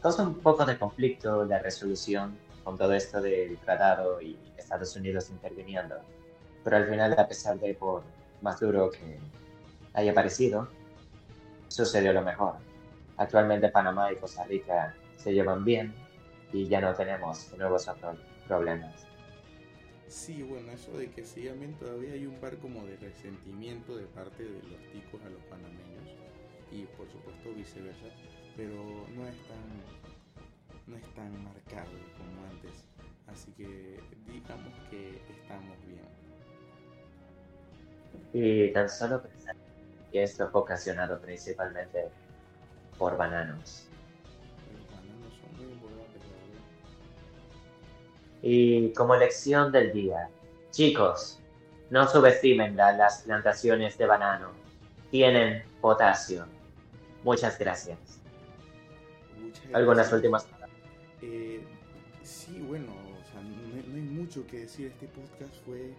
Causa 0.00 0.22
un 0.22 0.36
poco 0.40 0.64
de 0.64 0.78
conflicto 0.78 1.44
la 1.44 1.58
resolución 1.58 2.38
con 2.64 2.78
todo 2.78 2.94
esto 2.94 3.20
del 3.20 3.58
tratado 3.58 4.20
y 4.22 4.38
Estados 4.56 4.96
Unidos 4.96 5.28
interviniendo. 5.30 5.96
Pero 6.64 6.76
al 6.76 6.86
final, 6.88 7.14
a 7.18 7.28
pesar 7.28 7.58
de 7.58 7.74
por 7.74 8.02
más 8.40 8.58
duro 8.60 8.90
que 8.90 9.18
haya 9.92 10.14
parecido, 10.14 10.76
sucedió 11.68 12.12
lo 12.12 12.22
mejor. 12.22 12.64
Actualmente 13.16 13.70
Panamá 13.70 14.12
y 14.12 14.18
Costa 14.20 14.44
Rica 14.44 15.00
se 15.16 15.32
llevan 15.34 15.64
bien 15.64 16.08
y 16.50 16.68
ya 16.68 16.80
no 16.80 16.94
tenemos 16.94 17.52
nuevos 17.56 17.86
pro- 18.00 18.22
problemas. 18.46 19.08
Sí, 20.08 20.42
bueno, 20.42 20.72
eso 20.72 20.96
de 20.96 21.10
que 21.10 21.24
sí, 21.24 21.44
también 21.46 21.76
todavía 21.78 22.14
hay 22.14 22.26
un 22.26 22.40
par 22.40 22.58
como 22.58 22.86
de 22.86 22.96
resentimiento 22.96 23.96
de 23.96 24.06
parte 24.06 24.42
de 24.42 24.62
los 24.62 24.80
ticos 24.90 25.22
a 25.22 25.28
los 25.28 25.42
panameños 25.44 26.08
y 26.70 26.86
por 26.86 27.10
supuesto 27.10 27.52
viceversa, 27.54 28.06
pero 28.56 29.06
no 29.14 29.26
es 29.26 29.36
tan 29.46 29.84
no 30.86 30.96
es 30.96 31.04
tan 31.14 31.30
marcado 31.44 31.92
como 32.16 32.44
antes, 32.44 32.72
así 33.26 33.52
que 33.52 34.00
digamos 34.26 34.72
que 34.90 35.22
estamos 35.28 35.76
bien. 35.86 36.08
Y 38.32 38.72
tan 38.72 38.88
solo 38.88 39.22
pensar 39.22 39.54
que 40.12 40.22
esto 40.22 40.48
fue 40.50 40.60
ocasionado 40.62 41.20
principalmente 41.20 42.08
por 42.98 43.16
bananos. 43.16 43.84
Y 48.42 48.92
como 48.92 49.16
lección 49.16 49.72
del 49.72 49.92
día, 49.92 50.28
chicos, 50.70 51.40
no 51.90 52.06
subestimen 52.06 52.76
la- 52.76 52.92
las 52.92 53.22
plantaciones 53.22 53.98
de 53.98 54.06
banano. 54.06 54.50
Tienen 55.10 55.64
potasio. 55.80 56.46
Muchas 57.24 57.58
gracias. 57.58 57.98
Muchas 59.40 59.64
Algunas 59.72 59.96
gracias. 60.08 60.12
últimas 60.14 60.44
palabras. 60.44 60.70
Eh, 61.22 61.64
sí, 62.22 62.60
bueno, 62.60 62.92
o 62.92 63.32
sea, 63.32 63.40
no, 63.42 63.56
no 63.88 63.94
hay 63.96 64.02
mucho 64.02 64.46
que 64.46 64.60
decir. 64.60 64.86
Este 64.88 65.08
podcast 65.08 65.54
fue, 65.64 65.94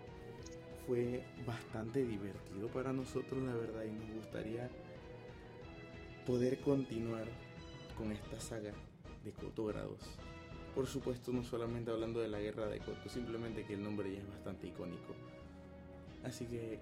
fue 0.90 1.24
bastante 1.46 2.04
divertido 2.04 2.68
para 2.70 2.92
nosotros, 2.92 3.44
la 3.44 3.54
verdad, 3.54 3.84
y 3.84 3.92
nos 3.92 4.12
gustaría 4.16 4.68
poder 6.26 6.60
continuar 6.62 7.26
con 7.96 8.12
esta 8.12 8.40
saga 8.40 8.72
de 9.24 9.32
Cotógrados. 9.34 10.00
Por 10.74 10.88
supuesto, 10.88 11.32
no 11.32 11.44
solamente 11.44 11.92
hablando 11.92 12.22
de 12.22 12.28
la 12.28 12.40
guerra 12.40 12.66
de 12.66 12.80
Coto, 12.80 13.08
simplemente 13.08 13.66
que 13.66 13.76
el 13.76 13.84
nombre 13.84 14.12
ya 14.12 14.18
es 14.18 14.28
bastante 14.30 14.66
icónico. 14.66 15.14
Así 16.24 16.46
que 16.46 16.80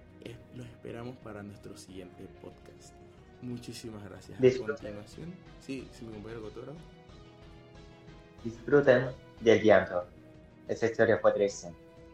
los 0.56 0.64
esperamos 0.66 1.14
para 1.18 1.42
nuestro 1.42 1.76
siguiente 1.76 2.26
podcast. 2.40 2.94
Muchísimas 3.42 4.02
gracias. 4.04 4.38
A 4.38 4.42
Disfruten. 4.42 4.74
continuación, 4.74 5.34
sí, 5.60 5.86
sí, 5.92 6.06
mi 6.06 6.14
compañero. 6.14 6.50
Disfruten 8.42 9.08
del 9.42 9.62
llanto. 9.62 10.06
Esta 10.66 10.86
historia 10.86 11.18
fue 11.18 11.32
triste. 11.32 11.68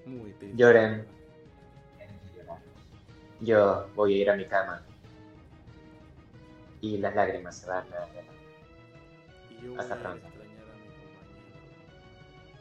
Muy 0.07 0.33
triste. 0.33 0.57
Lloren. 0.57 1.24
Yo 3.45 3.87
voy 3.95 4.15
a 4.15 4.17
ir 4.23 4.31
a 4.31 4.37
mi 4.37 4.47
cama. 4.47 4.83
Y 6.81 6.99
las 6.99 7.15
lágrimas 7.15 7.57
se 7.57 7.67
van 7.69 7.85
a... 7.93 8.09
Hasta 9.81 9.97
pronto. 9.97 10.34